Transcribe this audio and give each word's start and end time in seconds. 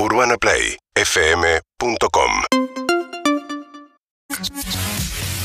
UrbanaPlayFM.com 0.00 2.30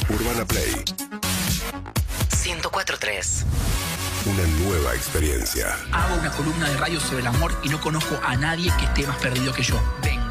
Urbana 0.10 0.46
Play, 0.46 0.72
1043. 2.46 3.46
una 4.28 4.44
nueva 4.64 4.94
experiencia. 4.94 5.76
Hago 5.92 6.14
una 6.20 6.30
columna 6.32 6.70
de 6.70 6.78
radio 6.78 7.00
sobre 7.00 7.22
el 7.22 7.28
amor 7.28 7.52
y 7.64 7.70
no 7.70 7.82
conozco 7.82 8.20
a 8.24 8.36
nadie 8.36 8.72
que 8.78 8.86
esté 8.86 9.08
más 9.08 9.18
perdido 9.18 9.52
que 9.54 9.64
yo. 9.64 9.82
Vengan, 10.04 10.23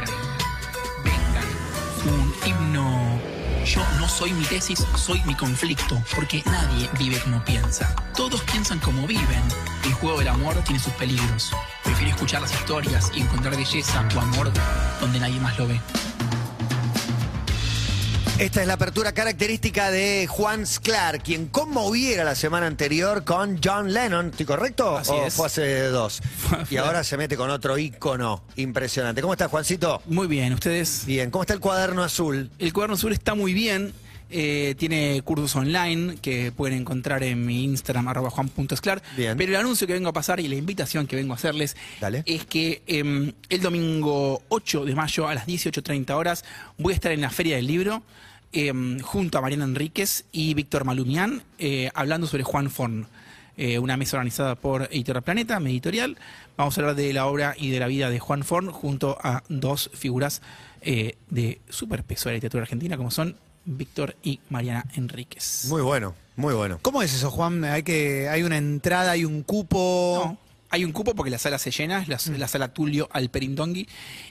Yo 3.72 3.80
no 3.98 4.06
soy 4.06 4.34
mi 4.34 4.44
tesis, 4.44 4.86
soy 4.96 5.22
mi 5.22 5.34
conflicto, 5.34 5.98
porque 6.14 6.42
nadie 6.44 6.90
vive 6.98 7.18
como 7.20 7.42
piensa. 7.42 7.96
Todos 8.14 8.42
piensan 8.42 8.78
como 8.80 9.06
viven. 9.06 9.42
El 9.84 9.94
juego 9.94 10.18
del 10.18 10.28
amor 10.28 10.54
tiene 10.62 10.78
sus 10.78 10.92
peligros. 10.92 11.52
Prefiero 11.82 12.10
escuchar 12.10 12.42
las 12.42 12.52
historias 12.52 13.10
y 13.14 13.22
encontrar 13.22 13.56
belleza 13.56 14.06
o 14.14 14.20
amor 14.20 14.52
donde 15.00 15.20
nadie 15.20 15.40
más 15.40 15.58
lo 15.58 15.68
ve. 15.68 15.80
Esta 18.42 18.60
es 18.60 18.66
la 18.66 18.74
apertura 18.74 19.12
característica 19.12 19.92
de 19.92 20.26
Juan 20.28 20.66
Sclar, 20.66 21.22
quien 21.22 21.46
conmoviera 21.46 22.24
la 22.24 22.34
semana 22.34 22.66
anterior 22.66 23.22
con 23.22 23.60
John 23.62 23.92
Lennon, 23.92 24.30
¿estoy 24.30 24.46
correcto? 24.46 24.98
Así 24.98 25.12
¿O 25.12 25.26
es. 25.26 25.34
fue 25.34 25.46
hace 25.46 25.82
dos? 25.84 26.20
Y 26.68 26.76
ahora 26.76 27.04
se 27.04 27.16
mete 27.16 27.36
con 27.36 27.50
otro 27.50 27.78
ícono 27.78 28.42
impresionante. 28.56 29.20
¿Cómo 29.22 29.34
estás, 29.34 29.48
Juancito? 29.48 30.02
Muy 30.06 30.26
bien, 30.26 30.52
ustedes. 30.54 31.04
Bien, 31.06 31.30
¿cómo 31.30 31.44
está 31.44 31.54
el 31.54 31.60
cuaderno 31.60 32.02
azul? 32.02 32.50
El 32.58 32.72
cuaderno 32.72 32.94
azul 32.96 33.12
está 33.12 33.36
muy 33.36 33.52
bien. 33.54 33.92
eh, 34.34 34.74
tiene 34.76 35.22
cursos 35.22 35.54
online 35.54 36.16
que 36.20 36.50
pueden 36.50 36.78
encontrar 36.78 37.22
en 37.22 37.46
mi 37.46 37.62
Instagram, 37.62 38.08
arroba 38.08 38.30
juan.esclar. 38.30 39.02
Bien. 39.16 39.36
Pero 39.38 39.52
el 39.52 39.56
anuncio 39.60 39.86
que 39.86 39.92
vengo 39.92 40.08
a 40.08 40.12
pasar 40.12 40.40
y 40.40 40.48
la 40.48 40.56
invitación 40.56 41.06
que 41.06 41.14
vengo 41.14 41.32
a 41.34 41.36
hacerles 41.36 41.76
Dale. 42.00 42.24
es 42.26 42.44
que 42.46 42.82
em, 42.88 43.32
el 43.50 43.60
domingo 43.60 44.42
8 44.48 44.84
de 44.84 44.94
mayo 44.96 45.28
a 45.28 45.34
las 45.36 45.46
18.30 45.46 46.10
horas 46.16 46.44
voy 46.78 46.92
a 46.92 46.96
estar 46.96 47.12
en 47.12 47.20
la 47.20 47.30
Feria 47.30 47.54
del 47.56 47.66
Libro 47.68 48.02
em, 48.52 49.00
junto 49.00 49.38
a 49.38 49.40
Mariana 49.40 49.64
Enríquez 49.64 50.24
y 50.32 50.54
Víctor 50.54 50.84
Malumián 50.84 51.42
eh, 51.58 51.90
hablando 51.94 52.26
sobre 52.26 52.44
Juan 52.44 52.70
Forn. 52.70 53.06
eh, 53.56 53.78
una 53.78 53.96
mesa 53.96 54.16
organizada 54.16 54.54
por 54.54 54.88
Editorial 54.90 55.22
Planeta, 55.22 55.60
mi 55.60 55.70
editorial. 55.70 56.16
Vamos 56.56 56.76
a 56.76 56.80
hablar 56.80 56.96
de 56.96 57.12
la 57.12 57.26
obra 57.26 57.54
y 57.58 57.70
de 57.70 57.80
la 57.80 57.86
vida 57.86 58.08
de 58.08 58.18
Juan 58.18 58.44
Forn 58.44 58.70
junto 58.70 59.18
a 59.22 59.42
dos 59.48 59.90
figuras 59.94 60.40
eh, 60.80 61.16
de 61.28 61.60
superpeso 61.68 62.28
de 62.28 62.32
la 62.32 62.36
literatura 62.36 62.62
argentina 62.62 62.96
como 62.96 63.10
son 63.10 63.36
Víctor 63.64 64.16
y 64.22 64.40
Mariana 64.48 64.86
Enríquez. 64.94 65.66
Muy 65.68 65.82
bueno, 65.82 66.14
muy 66.34 66.54
bueno. 66.54 66.78
¿Cómo 66.82 67.02
es 67.02 67.14
eso, 67.14 67.30
Juan? 67.30 67.64
¿Hay, 67.64 67.82
que, 67.82 68.28
hay 68.28 68.42
una 68.42 68.56
entrada, 68.56 69.12
hay 69.12 69.24
un 69.24 69.42
cupo? 69.42 70.22
No, 70.24 70.38
hay 70.70 70.84
un 70.84 70.92
cupo 70.92 71.14
porque 71.14 71.30
la 71.30 71.38
sala 71.38 71.58
se 71.58 71.70
llena, 71.70 72.00
es 72.00 72.08
la, 72.08 72.18
la 72.38 72.48
sala 72.48 72.72
Tulio 72.72 73.08
Alperindongui. 73.12 73.86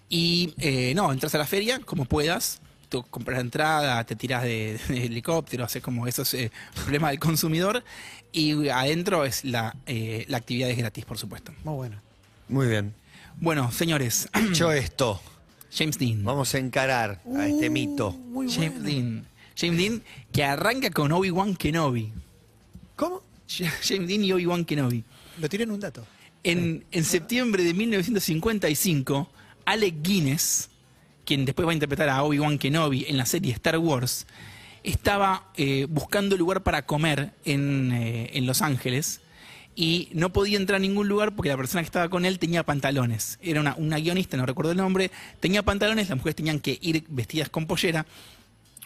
Y 0.09 0.53
eh, 0.57 0.93
no, 0.95 1.13
entras 1.13 1.35
a 1.35 1.37
la 1.37 1.45
feria 1.45 1.79
como 1.79 2.05
puedas. 2.05 2.59
Tú 2.91 3.03
compras 3.09 3.37
la 3.37 3.41
entrada, 3.41 4.03
te 4.03 4.17
tiras 4.17 4.43
de, 4.43 4.77
de 4.89 5.05
helicóptero, 5.05 5.63
haces 5.63 5.81
como 5.81 6.07
esos 6.07 6.33
eh, 6.33 6.51
problemas 6.75 7.11
del 7.11 7.19
consumidor. 7.19 7.85
Y 8.33 8.67
adentro 8.67 9.23
es 9.23 9.45
la, 9.45 9.73
eh, 9.85 10.25
la 10.27 10.37
actividad 10.37 10.69
es 10.69 10.77
gratis, 10.77 11.05
por 11.05 11.17
supuesto. 11.17 11.53
Muy 11.63 11.75
bueno. 11.75 12.01
Muy 12.49 12.67
bien. 12.67 12.93
Bueno, 13.37 13.71
señores, 13.71 14.27
Dicho 14.49 14.73
esto, 14.73 15.21
James 15.73 15.97
Dean. 15.97 16.25
vamos 16.25 16.53
a 16.53 16.57
encarar 16.57 17.21
a 17.33 17.47
este 17.47 17.69
mito. 17.69 18.11
Muy 18.11 18.51
James 18.51 18.73
bueno. 18.81 18.85
Dean. 18.85 19.25
James 19.57 19.77
Dean 19.77 20.03
que 20.33 20.43
arranca 20.43 20.89
con 20.89 21.13
Obi-Wan 21.13 21.55
Kenobi. 21.55 22.11
¿Cómo? 22.97 23.23
James 23.47 24.07
Dean 24.07 24.25
y 24.25 24.33
Obi-Wan 24.33 24.65
Kenobi. 24.65 25.05
Lo 25.39 25.47
tiré 25.47 25.63
en 25.63 25.71
un 25.71 25.79
dato. 25.79 26.05
En, 26.43 26.83
en 26.91 27.05
septiembre 27.05 27.63
de 27.63 27.73
1955, 27.73 29.29
Alec 29.63 29.95
Guinness, 30.01 30.69
quien 31.31 31.45
después 31.45 31.65
va 31.65 31.71
a 31.71 31.73
interpretar 31.73 32.09
a 32.09 32.23
Obi-Wan 32.23 32.57
Kenobi 32.57 33.05
en 33.07 33.15
la 33.15 33.25
serie 33.25 33.53
Star 33.53 33.77
Wars, 33.77 34.27
estaba 34.83 35.45
eh, 35.55 35.87
buscando 35.89 36.35
lugar 36.35 36.61
para 36.61 36.85
comer 36.85 37.31
en, 37.45 37.93
eh, 37.93 38.31
en 38.33 38.45
Los 38.45 38.61
Ángeles 38.61 39.21
y 39.73 40.09
no 40.11 40.33
podía 40.33 40.57
entrar 40.57 40.75
a 40.75 40.79
ningún 40.79 41.07
lugar 41.07 41.33
porque 41.33 41.47
la 41.47 41.55
persona 41.55 41.83
que 41.83 41.85
estaba 41.85 42.09
con 42.09 42.25
él 42.25 42.37
tenía 42.37 42.63
pantalones. 42.63 43.39
Era 43.41 43.61
una, 43.61 43.75
una 43.75 43.97
guionista, 43.97 44.35
no 44.35 44.45
recuerdo 44.45 44.71
el 44.73 44.77
nombre, 44.77 45.09
tenía 45.39 45.63
pantalones, 45.63 46.09
las 46.09 46.17
mujeres 46.17 46.35
tenían 46.35 46.59
que 46.59 46.77
ir 46.81 47.05
vestidas 47.07 47.47
con 47.47 47.65
pollera 47.65 48.05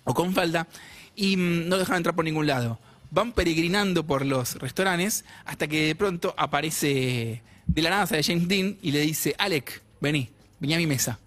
o 0.03 0.13
con 0.13 0.35
falda 0.35 0.67
y 1.15 1.37
mm, 1.37 1.67
no 1.67 1.79
dejaban 1.79 1.97
entrar 1.97 2.13
por 2.13 2.25
ningún 2.25 2.45
lado. 2.45 2.77
Van 3.09 3.31
peregrinando 3.31 4.05
por 4.05 4.23
los 4.23 4.53
restaurantes 4.57 5.25
hasta 5.45 5.65
que 5.67 5.87
de 5.87 5.95
pronto 5.95 6.35
aparece 6.37 7.41
de 7.65 7.81
la 7.81 7.89
nada 7.89 8.05
sale 8.05 8.21
James 8.21 8.47
Dean 8.47 8.77
y 8.83 8.91
le 8.91 8.99
dice, 8.99 9.33
Alec, 9.39 9.81
vení, 9.99 10.29
vení 10.59 10.75
a 10.75 10.77
mi 10.77 10.85
mesa. 10.85 11.17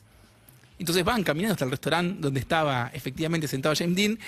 Entonces 0.79 1.05
van 1.05 1.23
caminando 1.25 1.55
hasta 1.55 1.65
el 1.65 1.71
restaurante 1.73 2.21
donde 2.21 2.41
estaba 2.41 2.91
efectivamente 2.95 3.49
sentado 3.49 3.75
James 3.77 3.97
Dean 3.97 4.19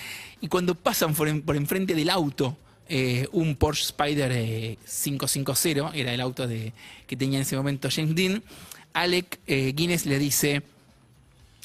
y 0.41 0.49
cuando 0.49 0.75
pasan 0.75 1.15
por, 1.15 1.29
en- 1.29 1.43
por 1.43 1.57
enfrente 1.57 1.95
del 1.95 2.11
auto, 2.11 2.57
eh, 2.89 3.29
un 3.33 3.55
Porsche 3.55 3.85
Spider 3.85 4.33
eh, 4.33 4.77
550, 4.85 5.93
era 5.95 6.13
el 6.13 6.21
auto 6.21 6.49
de, 6.49 6.73
que 7.07 7.17
tenía 7.17 7.39
en 7.39 7.43
ese 7.43 7.57
momento 7.57 7.89
James 7.91 8.17
Dean, 8.17 8.43
Alec 8.95 9.39
eh, 9.47 9.73
Guinness 9.77 10.07
le 10.07 10.19
dice, 10.19 10.63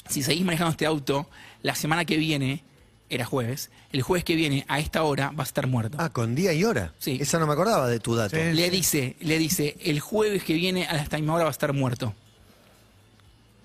si 0.08 0.22
seguís 0.22 0.44
manejando 0.44 0.70
este 0.70 0.86
auto, 0.86 1.28
la 1.62 1.74
semana 1.74 2.04
que 2.04 2.16
viene, 2.16 2.62
era 3.10 3.24
jueves, 3.24 3.70
el 3.92 4.02
jueves 4.02 4.22
que 4.24 4.36
viene 4.36 4.64
a 4.68 4.78
esta 4.78 5.02
hora 5.02 5.30
vas 5.34 5.46
a 5.46 5.50
estar 5.50 5.66
muerto. 5.66 5.96
Ah, 6.00 6.10
con 6.10 6.36
día 6.36 6.52
y 6.52 6.62
hora. 6.62 6.92
Sí. 7.00 7.18
Esa 7.20 7.40
no 7.40 7.46
me 7.48 7.54
acordaba 7.54 7.88
de 7.88 7.98
tu 7.98 8.14
dato. 8.14 8.36
Sí. 8.36 8.42
Le 8.52 8.70
dice, 8.70 9.16
le 9.20 9.38
dice, 9.38 9.76
el 9.82 9.98
jueves 9.98 10.44
que 10.44 10.54
viene 10.54 10.86
a 10.86 10.96
esta 11.02 11.16
misma 11.16 11.34
hora 11.34 11.44
va 11.44 11.50
a 11.50 11.52
estar 11.52 11.72
muerto. 11.72 12.14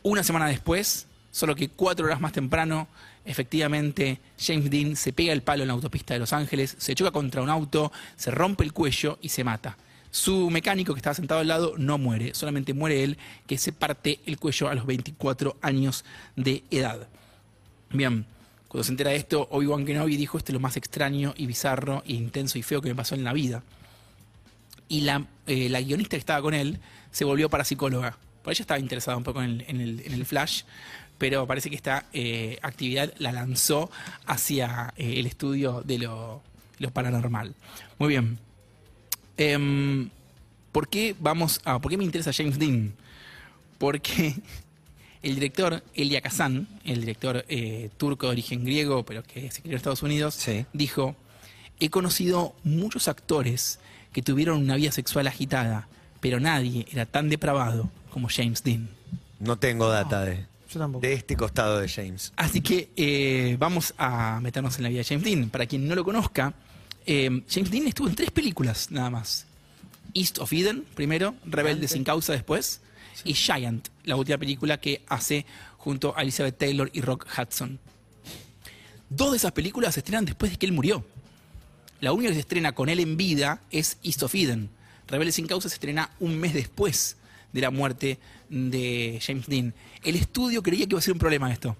Una 0.03 0.23
semana 0.23 0.47
después, 0.47 1.05
solo 1.31 1.55
que 1.55 1.69
cuatro 1.69 2.05
horas 2.05 2.21
más 2.21 2.33
temprano, 2.33 2.87
efectivamente, 3.25 4.19
James 4.39 4.69
Dean 4.69 4.95
se 4.95 5.13
pega 5.13 5.33
el 5.33 5.41
palo 5.41 5.63
en 5.63 5.67
la 5.67 5.73
autopista 5.73 6.13
de 6.13 6.19
Los 6.19 6.33
Ángeles, 6.33 6.75
se 6.77 6.95
choca 6.95 7.11
contra 7.11 7.41
un 7.41 7.49
auto, 7.49 7.91
se 8.15 8.31
rompe 8.31 8.63
el 8.63 8.73
cuello 8.73 9.17
y 9.21 9.29
se 9.29 9.43
mata. 9.43 9.77
Su 10.11 10.49
mecánico 10.49 10.93
que 10.93 10.99
estaba 10.99 11.13
sentado 11.13 11.39
al 11.39 11.47
lado 11.47 11.73
no 11.77 11.97
muere, 11.97 12.33
solamente 12.35 12.73
muere 12.73 13.03
él, 13.03 13.17
que 13.47 13.57
se 13.57 13.71
parte 13.71 14.19
el 14.25 14.37
cuello 14.37 14.67
a 14.67 14.75
los 14.75 14.85
24 14.85 15.55
años 15.61 16.03
de 16.35 16.63
edad. 16.69 17.07
Bien, 17.91 18.25
cuando 18.67 18.83
se 18.83 18.91
entera 18.91 19.11
de 19.11 19.17
esto, 19.17 19.47
Obi-Wan 19.51 19.85
Kenobi 19.85 20.17
dijo, 20.17 20.37
esto 20.37 20.51
es 20.51 20.53
lo 20.53 20.59
más 20.59 20.75
extraño 20.75 21.33
y 21.37 21.45
bizarro 21.45 22.03
e 22.05 22.13
intenso 22.13 22.57
y 22.57 22.61
feo 22.61 22.81
que 22.81 22.89
me 22.89 22.95
pasó 22.95 23.15
en 23.15 23.23
la 23.23 23.31
vida. 23.31 23.63
Y 24.89 25.01
la, 25.01 25.25
eh, 25.47 25.69
la 25.69 25.81
guionista 25.81 26.17
que 26.17 26.19
estaba 26.19 26.41
con 26.41 26.53
él 26.53 26.79
se 27.11 27.23
volvió 27.23 27.49
parapsicóloga. 27.49 28.17
Por 28.43 28.51
ella 28.51 28.63
estaba 28.63 28.79
interesada 28.79 29.15
un 29.15 29.23
poco 29.23 29.41
en 29.41 29.61
el 29.61 30.25
flash, 30.25 30.63
pero 31.21 31.45
parece 31.45 31.69
que 31.69 31.75
esta 31.75 32.05
eh, 32.13 32.57
actividad 32.63 33.13
la 33.19 33.31
lanzó 33.31 33.91
hacia 34.25 34.91
eh, 34.97 35.19
el 35.19 35.27
estudio 35.27 35.83
de 35.85 35.99
lo, 35.99 36.41
lo 36.79 36.89
paranormal. 36.89 37.53
Muy 37.99 38.09
bien. 38.09 38.39
Em, 39.37 40.09
¿Por 40.71 40.87
qué 40.87 41.15
vamos 41.19 41.61
a, 41.63 41.77
por 41.77 41.91
qué 41.91 41.97
me 41.99 42.05
interesa 42.05 42.33
James 42.33 42.57
Dean? 42.57 42.93
Porque 43.77 44.33
el 45.21 45.35
director 45.35 45.83
Elia 45.93 46.21
Kazan, 46.21 46.67
el 46.85 47.01
director 47.01 47.45
eh, 47.49 47.91
turco 47.97 48.25
de 48.25 48.31
origen 48.31 48.65
griego, 48.65 49.05
pero 49.05 49.21
que 49.21 49.51
se 49.51 49.61
crió 49.61 49.73
en 49.73 49.77
Estados 49.77 50.01
Unidos, 50.01 50.33
Sí. 50.33 50.65
dijo: 50.73 51.15
He 51.79 51.91
conocido 51.91 52.55
muchos 52.63 53.07
actores 53.07 53.77
que 54.11 54.23
tuvieron 54.23 54.57
una 54.57 54.75
vida 54.75 54.91
sexual 54.91 55.27
agitada, 55.27 55.87
pero 56.19 56.39
nadie 56.39 56.87
era 56.91 57.05
tan 57.05 57.29
depravado 57.29 57.91
como 58.09 58.27
James 58.27 58.63
Dean. 58.63 58.89
No 59.39 59.59
tengo 59.59 59.87
data 59.87 60.25
de, 60.25 60.49
Yo 60.71 60.79
tampoco. 60.79 61.05
de 61.05 61.13
este 61.13 61.35
costado 61.35 61.79
de 61.79 61.89
James. 61.89 62.31
Así 62.35 62.61
que 62.61 62.89
eh, 62.95 63.57
vamos 63.59 63.93
a 63.97 64.39
meternos 64.41 64.77
en 64.77 64.83
la 64.83 64.89
vida 64.89 64.99
de 64.99 65.05
James 65.05 65.23
Dean. 65.23 65.49
Para 65.49 65.65
quien 65.65 65.87
no 65.87 65.95
lo 65.95 66.03
conozca, 66.03 66.53
eh, 67.05 67.43
James 67.49 67.71
Dean 67.71 67.87
estuvo 67.87 68.07
en 68.07 68.15
tres 68.15 68.31
películas 68.31 68.89
nada 68.91 69.09
más. 69.09 69.45
East 70.13 70.39
of 70.39 70.51
Eden, 70.51 70.85
primero, 70.95 71.35
Rebelde 71.45 71.87
sin 71.87 72.03
causa 72.03 72.33
después, 72.33 72.81
y 73.23 73.33
Giant, 73.33 73.87
la 74.03 74.15
última 74.15 74.37
película 74.37 74.79
que 74.79 75.03
hace 75.07 75.45
junto 75.77 76.17
a 76.17 76.21
Elizabeth 76.21 76.57
Taylor 76.57 76.89
y 76.93 77.01
Rock 77.01 77.27
Hudson. 77.37 77.79
Dos 79.09 79.31
de 79.31 79.37
esas 79.37 79.51
películas 79.51 79.93
se 79.93 79.99
estrenan 80.01 80.25
después 80.25 80.51
de 80.51 80.57
que 80.57 80.65
él 80.65 80.71
murió. 80.71 81.05
La 81.99 82.13
única 82.13 82.29
que 82.29 82.35
se 82.35 82.41
estrena 82.41 82.73
con 82.73 82.89
él 82.89 82.99
en 82.99 83.17
vida 83.17 83.61
es 83.71 83.97
East 84.03 84.23
of 84.23 84.33
Eden. 84.33 84.69
Rebelde 85.07 85.31
sin 85.31 85.47
causa 85.47 85.69
se 85.69 85.75
estrena 85.75 86.11
un 86.19 86.37
mes 86.37 86.53
después 86.53 87.17
de 87.53 87.61
la 87.61 87.69
muerte 87.71 88.19
de 88.49 89.19
James 89.25 89.47
Dean. 89.47 89.73
El 90.03 90.15
estudio 90.15 90.61
creía 90.63 90.85
que 90.85 90.91
iba 90.91 90.99
a 90.99 91.03
ser 91.03 91.13
un 91.13 91.19
problema 91.19 91.51
esto. 91.51 91.75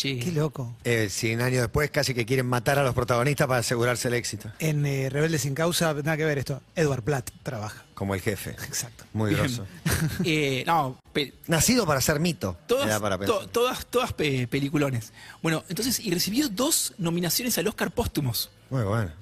Qué 0.00 0.32
loco. 0.34 0.74
Eh, 0.82 1.08
100 1.08 1.42
años 1.42 1.60
después 1.60 1.88
casi 1.90 2.12
que 2.12 2.26
quieren 2.26 2.46
matar 2.46 2.76
a 2.76 2.82
los 2.82 2.92
protagonistas 2.92 3.46
para 3.46 3.60
asegurarse 3.60 4.08
el 4.08 4.14
éxito. 4.14 4.50
En 4.58 4.84
eh, 4.84 5.08
Rebelde 5.10 5.38
sin 5.38 5.54
causa, 5.54 5.92
nada 5.94 6.16
que 6.16 6.24
ver 6.24 6.38
esto. 6.38 6.60
Edward 6.74 7.02
Platt 7.02 7.30
trabaja. 7.44 7.84
Como 7.94 8.14
el 8.14 8.20
jefe. 8.20 8.50
Exacto. 8.50 9.04
Muy 9.12 9.30
Bien. 9.30 9.42
grosso. 9.42 9.64
eh, 10.24 10.64
no, 10.66 10.98
Nacido 11.46 11.86
para 11.86 12.00
ser 12.00 12.18
mito. 12.18 12.56
todas, 12.66 12.98
para 13.00 13.16
to- 13.18 13.46
todas, 13.48 13.86
todas 13.86 14.12
pe- 14.12 14.48
peliculones. 14.48 15.12
Bueno, 15.40 15.62
entonces, 15.68 16.00
y 16.00 16.10
recibió 16.10 16.48
dos 16.48 16.94
nominaciones 16.98 17.56
al 17.58 17.68
Oscar 17.68 17.92
póstumos 17.92 18.50
Muy 18.70 18.82
bueno. 18.82 19.12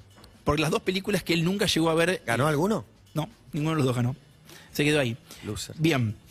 por 0.43 0.59
las 0.59 0.71
dos 0.71 0.81
películas 0.81 1.21
que 1.21 1.33
él 1.33 1.43
nunca 1.43 1.67
llegó 1.67 1.91
a 1.91 1.95
ver. 1.95 2.23
¿Ganó 2.25 2.47
alguno? 2.47 2.85
No, 3.13 3.29
ninguno 3.51 3.71
de 3.71 3.77
los 3.77 3.85
dos 3.85 3.95
ganó. 3.95 4.15
Se 4.71 4.83
quedó 4.83 4.99
ahí. 4.99 5.17
Loser. 5.43 5.75
Bien. 5.77 6.15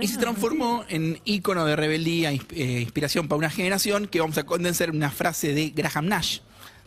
Y 0.00 0.06
se 0.06 0.18
transformó 0.18 0.84
en 0.88 1.20
ícono 1.24 1.64
de 1.64 1.74
rebeldía, 1.74 2.30
eh, 2.30 2.80
inspiración 2.82 3.26
para 3.26 3.38
una 3.38 3.50
generación 3.50 4.06
que 4.06 4.20
vamos 4.20 4.38
a 4.38 4.44
condensar 4.44 4.90
en 4.90 4.96
una 4.96 5.10
frase 5.10 5.54
de 5.54 5.70
Graham 5.70 6.06
Nash, 6.06 6.38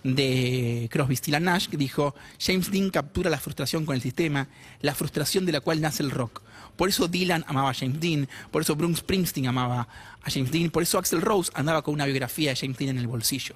de 0.03 0.88
Crosby, 0.91 1.15
Still 1.15 1.44
Nash, 1.44 1.68
que 1.68 1.77
dijo, 1.77 2.15
James 2.39 2.71
Dean 2.71 2.89
captura 2.89 3.30
la 3.30 3.38
frustración 3.38 3.86
con 3.86 3.95
el 3.95 4.01
sistema, 4.01 4.47
la 4.81 4.95
frustración 4.95 5.45
de 5.45 5.51
la 5.51 5.62
cual 5.62 5.81
nace 5.81 6.03
el 6.03 6.12
rock. 6.12 6.41
Por 6.77 6.88
eso 6.88 7.07
Dylan 7.09 7.44
amaba 7.47 7.71
a 7.71 7.74
James 7.74 8.00
Dean, 8.00 8.30
por 8.51 8.62
eso 8.62 8.75
Bruce 8.75 9.01
Springsteen 9.01 9.47
amaba 9.47 9.88
a 10.21 10.31
James 10.31 10.51
Dean, 10.51 10.69
por 10.69 10.83
eso 10.83 10.97
Axel 10.97 11.21
Rose 11.21 11.51
andaba 11.53 11.81
con 11.81 11.94
una 11.94 12.06
biografía 12.06 12.51
de 12.51 12.56
James 12.56 12.77
Dean 12.77 12.92
en 12.92 13.00
el 13.00 13.07
bolsillo. 13.07 13.56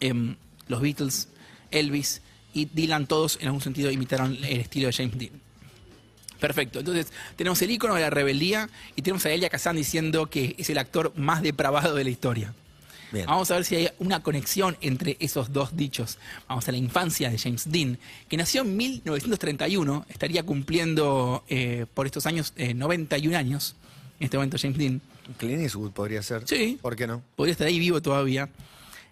Em, 0.00 0.36
los 0.68 0.82
Beatles, 0.82 1.28
Elvis 1.70 2.20
y 2.52 2.66
Dylan 2.66 3.06
todos 3.06 3.38
en 3.40 3.46
algún 3.46 3.62
sentido 3.62 3.90
imitaron 3.90 4.36
el 4.36 4.60
estilo 4.60 4.88
de 4.88 4.92
James 4.92 5.18
Dean. 5.18 5.43
Perfecto. 6.40 6.80
Entonces, 6.80 7.08
tenemos 7.36 7.60
el 7.62 7.70
icono 7.70 7.94
de 7.94 8.02
la 8.02 8.10
rebeldía 8.10 8.68
y 8.96 9.02
tenemos 9.02 9.24
a 9.26 9.30
Elia 9.30 9.48
Kazan 9.48 9.76
diciendo 9.76 10.26
que 10.28 10.54
es 10.58 10.68
el 10.70 10.78
actor 10.78 11.12
más 11.16 11.42
depravado 11.42 11.94
de 11.94 12.04
la 12.04 12.10
historia. 12.10 12.54
Bien. 13.12 13.26
Vamos 13.26 13.50
a 13.50 13.54
ver 13.54 13.64
si 13.64 13.76
hay 13.76 13.88
una 14.00 14.22
conexión 14.22 14.76
entre 14.80 15.16
esos 15.20 15.52
dos 15.52 15.76
dichos. 15.76 16.18
Vamos 16.48 16.66
a 16.68 16.72
la 16.72 16.78
infancia 16.78 17.30
de 17.30 17.38
James 17.38 17.70
Dean, 17.70 17.98
que 18.28 18.36
nació 18.36 18.62
en 18.62 18.76
1931, 18.76 20.06
estaría 20.08 20.42
cumpliendo 20.42 21.44
eh, 21.48 21.86
por 21.94 22.06
estos 22.06 22.26
años 22.26 22.52
eh, 22.56 22.74
91 22.74 23.36
años. 23.36 23.76
En 24.18 24.24
este 24.24 24.36
momento, 24.36 24.56
James 24.60 24.78
Dean 24.78 25.00
Clint 25.38 25.62
Eastwood 25.62 25.92
podría 25.92 26.22
ser. 26.22 26.46
Sí. 26.46 26.78
¿Por 26.80 26.96
qué 26.96 27.06
no? 27.06 27.22
podría 27.36 27.52
estar 27.52 27.66
ahí 27.66 27.78
vivo 27.78 28.00
todavía. 28.02 28.48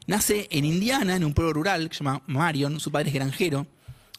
Nace 0.07 0.49
en 0.51 0.65
Indiana, 0.65 1.17
en 1.17 1.25
un 1.25 1.33
pueblo 1.33 1.53
rural 1.53 1.89
que 1.89 1.95
se 1.95 2.05
llama 2.05 2.23
Marion. 2.27 2.81
Su 2.81 2.91
padre 2.91 3.09
es 3.09 3.15
granjero, 3.15 3.67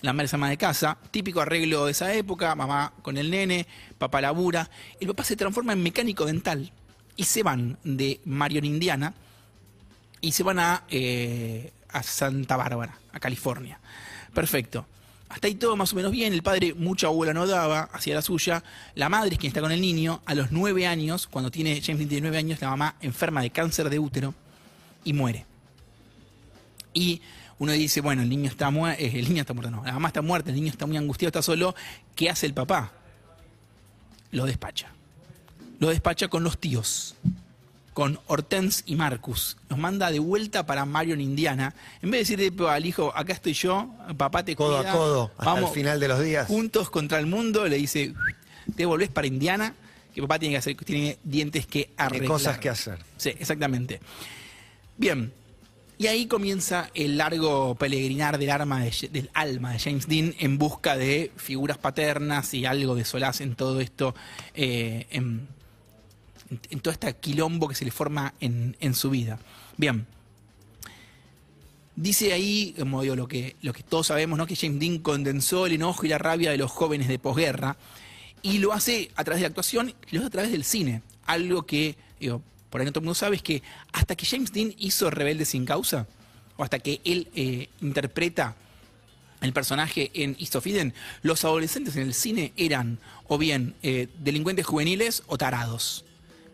la 0.04 0.12
madre 0.12 0.26
es 0.26 0.34
ama 0.34 0.50
de 0.50 0.58
casa. 0.58 0.98
Típico 1.12 1.40
arreglo 1.40 1.86
de 1.86 1.94
esa 1.94 2.14
época: 2.14 2.54
mamá 2.56 2.94
con 3.02 3.18
el 3.18 3.32
nene, 3.32 3.66
papá 3.98 4.20
labura. 4.20 4.70
El 5.00 5.08
papá 5.08 5.24
se 5.24 5.38
transforma 5.38 5.72
en 5.72 5.82
mecánico 5.82 6.26
dental 6.26 6.72
y 7.16 7.24
se 7.24 7.42
van 7.42 7.78
de 7.86 8.20
Marion, 8.26 8.66
Indiana, 8.66 9.14
y 10.20 10.34
se 10.34 10.44
van 10.44 10.60
a, 10.60 10.84
eh, 10.90 11.72
a 11.90 12.04
Santa 12.04 12.58
Bárbara, 12.58 12.98
a 13.14 13.20
California. 13.22 13.80
Perfecto. 14.34 14.86
Hasta 15.30 15.48
ahí 15.48 15.56
todo 15.56 15.78
más 15.78 15.94
o 15.94 15.96
menos 15.96 16.12
bien. 16.12 16.34
El 16.34 16.44
padre 16.44 16.74
mucha 16.74 17.08
abuela 17.08 17.34
no 17.34 17.48
daba, 17.48 17.90
hacía 17.94 18.14
la 18.14 18.22
suya. 18.22 18.62
La 18.96 19.08
madre 19.08 19.32
es 19.32 19.40
quien 19.40 19.52
está 19.52 19.62
con 19.62 19.72
el 19.72 19.80
niño. 19.80 20.22
A 20.26 20.36
los 20.36 20.52
nueve 20.52 20.86
años, 20.86 21.28
cuando 21.28 21.50
tiene 21.50 21.82
James 21.82 22.00
Dean 22.00 22.10
tiene 22.10 22.22
nueve 22.24 22.38
años, 22.40 22.60
la 22.60 22.70
mamá 22.70 22.96
enferma 23.00 23.42
de 23.42 23.52
cáncer 23.52 23.90
de 23.90 24.00
útero 24.00 24.36
y 25.06 25.14
muere. 25.14 25.46
Y 26.94 27.22
uno 27.60 27.72
dice, 27.72 28.02
bueno, 28.02 28.22
el 28.22 28.30
niño 28.30 28.50
está 28.50 28.70
muerto, 28.70 29.04
el 29.04 29.30
niño 29.30 29.42
está 29.42 29.54
muerto, 29.54 29.72
no, 29.72 29.84
la 29.84 29.94
mamá 29.94 30.08
está 30.08 30.22
muerta, 30.22 30.50
el 30.50 30.56
niño 30.56 30.70
está 30.70 30.86
muy 30.86 30.98
angustiado, 30.98 31.30
está 31.30 31.42
solo. 31.42 31.76
¿Qué 32.16 32.30
hace 32.30 32.46
el 32.46 32.54
papá? 32.54 32.92
Lo 34.32 34.46
despacha. 34.46 34.92
Lo 35.80 35.90
despacha 35.90 36.28
con 36.28 36.44
los 36.44 36.58
tíos, 36.58 37.16
con 37.94 38.20
Hortense 38.28 38.84
y 38.86 38.96
Marcus. 38.96 39.58
Los 39.70 39.78
manda 39.78 40.12
de 40.12 40.20
vuelta 40.20 40.66
para 40.66 40.86
Marion, 40.86 41.22
Indiana. 41.22 41.76
En 42.02 42.10
vez 42.12 42.28
de 42.28 42.38
decirle 42.38 42.70
al 42.70 42.86
hijo, 42.86 43.12
acá 43.16 43.34
estoy 43.34 43.54
yo, 43.54 43.90
papá 44.18 44.44
te 44.44 44.56
Codo 44.56 44.78
a 44.78 44.92
codo, 44.92 45.32
hasta 45.38 45.60
el 45.60 45.68
final 45.68 46.00
de 46.00 46.08
los 46.08 46.24
días. 46.24 46.48
Juntos 46.48 46.90
contra 46.90 47.20
el 47.20 47.26
mundo, 47.26 47.68
le 47.68 47.78
dice, 47.78 48.14
te 48.76 48.86
volvés 48.86 49.10
para 49.10 49.28
Indiana, 49.28 49.76
que 50.14 50.22
papá 50.22 50.40
tiene 50.40 50.54
que 50.54 50.60
hacer, 50.60 50.76
tiene 50.78 51.18
dientes 51.24 51.68
que 51.68 51.92
arreglar. 51.98 52.12
Tiene 52.12 52.28
cosas 52.28 52.58
que 52.60 52.70
hacer. 52.70 53.00
Sí, 53.18 53.30
exactamente. 53.38 54.00
Bien. 54.98 55.34
Y 56.04 56.08
ahí 56.08 56.26
comienza 56.26 56.92
el 56.96 57.16
largo 57.16 57.76
peregrinar 57.76 58.38
del, 58.38 58.50
alma 58.50 59.72
de 59.72 59.80
James 59.80 60.06
Dean 60.06 60.36
en 60.38 60.58
busca 60.58 60.98
de 60.98 61.32
figuras 61.38 61.78
paternas 61.78 62.54
y 62.54 62.66
algo 62.66 62.94
de 62.94 63.06
solaz 63.06 63.40
en 63.40 63.56
todo 63.56 63.80
esto, 63.80 64.14
eh, 64.54 65.08
en, 65.12 65.48
en 66.70 66.80
todo 66.82 66.92
este 66.92 67.16
quilombo 67.16 67.70
que 67.70 67.76
se 67.76 67.86
le 67.86 67.92
forma 67.92 68.34
en, 68.42 68.94
su 68.94 69.12
vida. 69.12 69.40
Bien. 69.78 70.06
Dice 71.96 72.34
ahí, 72.34 72.76
como 72.78 73.02
digo, 73.02 73.16
lo 73.16 73.30
que, 73.30 73.56
lo 73.62 73.72
que 73.72 73.84
todos 73.84 74.08
sabemos, 74.08 74.38
¿no? 74.38 74.46
que 74.46 74.58
James 74.58 74.82
Dean 74.82 74.98
condensó 74.98 75.68
el 75.68 75.72
enojo 75.72 76.06
y 76.06 76.10
la 76.10 76.18
rabia 76.18 76.52
de 76.52 76.58
los 76.58 76.70
jóvenes 76.70 77.08
de 77.08 77.18
posguerra 77.18 77.78
y 78.42 78.58
lo 78.58 78.74
hace 78.74 79.10
a 79.16 79.24
través 79.24 79.40
de 79.40 79.44
la 79.44 79.52
actuación 79.52 79.94
y 80.12 80.16
lo 80.16 80.20
hace 80.20 80.28
a 80.28 80.32
través 80.32 80.52
del 80.52 80.66
cine. 80.66 81.02
Algo 81.26 81.66
que, 81.66 81.96
por 82.74 82.82
ahí 82.82 82.86
no 82.86 82.92
todo 82.92 83.02
el 83.02 83.06
mundo 83.06 83.14
sabe, 83.14 83.38
que 83.38 83.62
hasta 83.92 84.16
que 84.16 84.26
James 84.26 84.52
Dean 84.52 84.74
hizo 84.80 85.12
Rebelde 85.12 85.46
sin 85.46 85.64
causa, 85.64 86.08
o 86.58 86.64
hasta 86.64 86.80
que 86.80 87.02
él 87.04 87.30
eh, 87.36 87.70
interpreta 87.82 88.56
el 89.42 89.54
personaje 89.54 90.10
en 90.16 90.36
East 90.40 90.56
of 90.56 90.66
Eden, 90.66 90.92
los 91.22 91.46
adolescentes 91.46 91.96
en 91.98 92.02
el 92.02 92.16
cine 92.16 92.52
eran 92.58 92.98
o 93.28 93.38
bien 93.38 93.76
eh, 93.84 94.08
delincuentes 94.18 94.66
juveniles 94.66 95.22
o 95.28 95.38
tarados. 95.38 96.04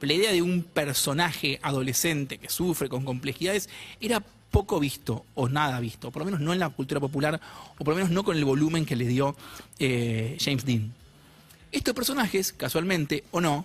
La 0.02 0.12
idea 0.12 0.34
de 0.34 0.42
un 0.42 0.64
personaje 0.64 1.58
adolescente 1.62 2.38
que 2.38 2.50
sufre 2.50 2.90
con 2.90 3.06
complejidades 3.06 3.70
era 4.02 4.20
poco 4.52 4.78
visto 4.82 5.26
o 5.36 5.48
nada 5.48 5.80
visto, 5.80 6.12
por 6.12 6.20
lo 6.20 6.26
menos 6.26 6.42
no 6.42 6.52
en 6.52 6.60
la 6.60 6.68
cultura 6.68 7.00
popular 7.00 7.40
o 7.78 7.86
por 7.86 7.94
lo 7.94 7.96
menos 7.96 8.12
no 8.12 8.26
con 8.26 8.36
el 8.36 8.44
volumen 8.44 8.86
que 8.86 8.98
le 8.98 9.08
dio 9.08 9.38
eh, 9.80 10.36
James 10.38 10.66
Dean. 10.66 10.94
Estos 11.72 11.94
personajes, 11.94 12.52
casualmente 12.52 13.24
o 13.32 13.40
no, 13.40 13.64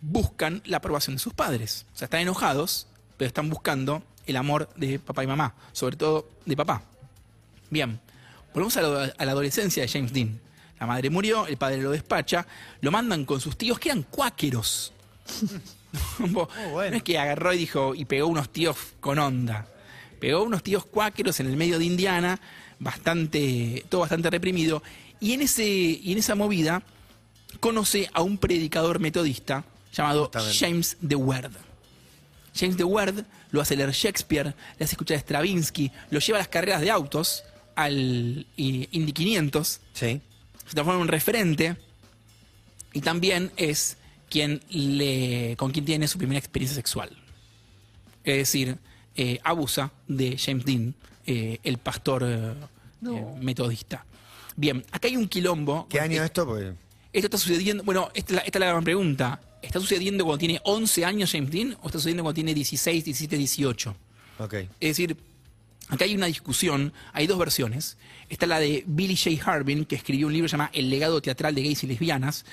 buscan 0.00 0.62
la 0.64 0.78
aprobación 0.78 1.16
de 1.16 1.20
sus 1.20 1.34
padres. 1.34 1.86
O 1.94 1.98
sea, 1.98 2.06
están 2.06 2.20
enojados, 2.20 2.86
pero 3.16 3.28
están 3.28 3.48
buscando 3.50 4.02
el 4.26 4.36
amor 4.36 4.68
de 4.76 4.98
papá 4.98 5.24
y 5.24 5.26
mamá, 5.26 5.54
sobre 5.72 5.96
todo 5.96 6.28
de 6.44 6.56
papá. 6.56 6.82
Bien, 7.70 7.98
volvemos 8.54 8.76
a, 8.76 8.82
lo- 8.82 8.98
a 9.00 9.24
la 9.24 9.32
adolescencia 9.32 9.82
de 9.82 9.88
James 9.88 10.12
Dean. 10.12 10.40
La 10.78 10.86
madre 10.86 11.10
murió, 11.10 11.46
el 11.46 11.56
padre 11.56 11.78
lo 11.82 11.90
despacha, 11.90 12.46
lo 12.80 12.90
mandan 12.92 13.24
con 13.24 13.40
sus 13.40 13.56
tíos 13.56 13.78
que 13.78 13.88
eran 13.90 14.02
cuáqueros. 14.04 14.92
No 16.18 16.82
es 16.82 17.02
que 17.02 17.18
agarró 17.18 17.52
y 17.54 17.58
dijo 17.58 17.94
y 17.94 18.04
pegó 18.04 18.26
unos 18.26 18.50
tíos 18.50 18.76
con 19.00 19.18
onda. 19.18 19.66
Pegó 20.20 20.42
unos 20.42 20.62
tíos 20.62 20.84
cuáqueros 20.84 21.40
en 21.40 21.46
el 21.46 21.56
medio 21.56 21.78
de 21.78 21.86
Indiana, 21.86 22.38
bastante, 22.78 23.84
todo 23.88 24.02
bastante 24.02 24.28
reprimido. 24.28 24.82
Y 25.18 25.32
en, 25.32 25.40
ese, 25.42 25.64
y 25.66 26.12
en 26.12 26.18
esa 26.18 26.34
movida 26.34 26.82
conoce 27.60 28.10
a 28.12 28.20
un 28.22 28.36
predicador 28.36 28.98
metodista 28.98 29.64
llamado 29.98 30.24
Justamente. 30.24 30.58
James 30.58 30.96
de 31.00 31.14
Word. 31.16 31.52
James 32.54 32.76
de 32.76 32.84
Word 32.84 33.24
lo 33.50 33.60
hace 33.60 33.76
leer 33.76 33.90
Shakespeare, 33.92 34.54
le 34.78 34.84
hace 34.84 34.92
escuchar 34.94 35.18
Stravinsky, 35.18 35.90
lo 36.10 36.18
lleva 36.20 36.38
a 36.38 36.40
las 36.40 36.48
carreras 36.48 36.80
de 36.80 36.90
autos, 36.90 37.44
al 37.76 38.46
eh, 38.56 38.88
Indy 38.90 39.12
500, 39.12 39.80
Sí. 39.92 40.20
se 40.66 40.72
transforma 40.74 40.94
en 40.96 41.02
un 41.02 41.08
referente 41.08 41.76
y 42.92 43.00
también 43.00 43.50
es 43.56 43.96
quien 44.28 44.60
le, 44.70 45.54
con 45.56 45.70
quien 45.70 45.84
tiene 45.84 46.08
su 46.08 46.18
primera 46.18 46.38
experiencia 46.38 46.74
sexual. 46.74 47.10
Es 48.24 48.36
decir, 48.36 48.76
eh, 49.16 49.38
abusa 49.44 49.90
de 50.06 50.36
James 50.36 50.64
Dean, 50.64 50.94
eh, 51.26 51.58
el 51.62 51.78
pastor 51.78 52.24
eh, 52.26 52.52
eh, 53.06 53.24
metodista. 53.40 54.04
Bien, 54.56 54.84
acá 54.90 55.08
hay 55.08 55.16
un 55.16 55.28
quilombo. 55.28 55.86
¿Qué 55.88 56.00
año 56.00 56.20
Eh, 56.22 56.26
esto? 56.26 56.58
Esto 56.58 57.26
está 57.26 57.38
sucediendo, 57.38 57.84
bueno, 57.84 58.10
es, 58.12 58.24
esta 58.24 58.42
es 58.44 58.58
la 58.60 58.66
gran 58.66 58.84
pregunta. 58.84 59.40
¿Está 59.68 59.80
sucediendo 59.80 60.24
cuando 60.24 60.38
tiene 60.38 60.62
11 60.64 61.04
años 61.04 61.30
James 61.30 61.50
Dean 61.50 61.76
o 61.82 61.88
está 61.88 61.98
sucediendo 61.98 62.22
cuando 62.22 62.36
tiene 62.36 62.54
16, 62.54 63.04
17, 63.04 63.36
18? 63.36 63.96
Ok. 64.38 64.54
Es 64.54 64.68
decir, 64.80 65.14
acá 65.90 66.06
hay 66.06 66.14
una 66.14 66.24
discusión, 66.24 66.94
hay 67.12 67.26
dos 67.26 67.38
versiones. 67.38 67.98
Está 68.30 68.46
la 68.46 68.60
de 68.60 68.82
Billy 68.86 69.14
J. 69.14 69.44
Harbin, 69.44 69.84
que 69.84 69.96
escribió 69.96 70.26
un 70.26 70.32
libro 70.32 70.48
llamado 70.48 70.70
El 70.72 70.88
legado 70.88 71.20
teatral 71.20 71.54
de 71.54 71.64
gays 71.64 71.84
y 71.84 71.86
lesbianas. 71.86 72.46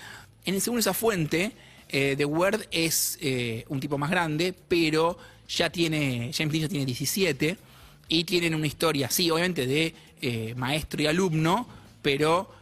En, 0.44 0.60
según 0.60 0.80
esa 0.80 0.94
fuente, 0.94 1.54
eh, 1.88 2.16
The 2.18 2.26
Word 2.26 2.68
es 2.70 3.18
eh, 3.22 3.64
un 3.70 3.80
tipo 3.80 3.98
más 3.98 4.12
grande, 4.12 4.54
pero 4.68 5.18
ya 5.48 5.70
tiene, 5.70 6.32
James 6.36 6.52
Dean 6.52 6.64
ya 6.64 6.68
tiene 6.68 6.86
17 6.86 7.58
y 8.10 8.26
tienen 8.26 8.54
una 8.56 8.68
historia, 8.68 9.10
sí, 9.10 9.32
obviamente 9.32 9.66
de 9.66 9.96
eh, 10.22 10.54
maestro 10.58 11.02
y 11.02 11.08
alumno, 11.08 11.66
pero 12.02 12.54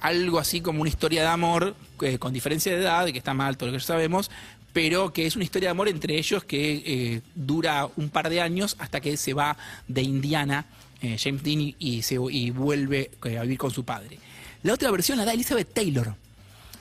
algo 0.00 0.38
así 0.38 0.60
como 0.60 0.80
una 0.80 0.88
historia 0.90 1.22
de 1.22 1.28
amor 1.28 1.74
eh, 2.02 2.18
con 2.18 2.32
diferencia 2.32 2.72
de 2.72 2.82
edad, 2.82 3.06
que 3.06 3.18
está 3.18 3.34
mal 3.34 3.56
todo 3.56 3.68
lo 3.68 3.72
que 3.74 3.80
ya 3.80 3.86
sabemos, 3.86 4.30
pero 4.72 5.12
que 5.12 5.26
es 5.26 5.34
una 5.34 5.44
historia 5.44 5.68
de 5.68 5.70
amor 5.72 5.88
entre 5.88 6.16
ellos 6.18 6.44
que 6.44 6.82
eh, 6.86 7.22
dura 7.34 7.88
un 7.96 8.10
par 8.10 8.28
de 8.28 8.40
años 8.40 8.76
hasta 8.78 9.00
que 9.00 9.16
se 9.16 9.34
va 9.34 9.56
de 9.88 10.02
Indiana 10.02 10.66
eh, 11.00 11.16
James 11.18 11.42
Dean 11.42 11.74
y, 11.78 12.02
se, 12.02 12.16
y 12.30 12.50
vuelve 12.50 13.10
a 13.22 13.42
vivir 13.42 13.58
con 13.58 13.70
su 13.70 13.84
padre. 13.84 14.18
La 14.62 14.74
otra 14.74 14.90
versión 14.90 15.16
la 15.18 15.24
da 15.24 15.32
Elizabeth 15.32 15.72
Taylor. 15.72 16.14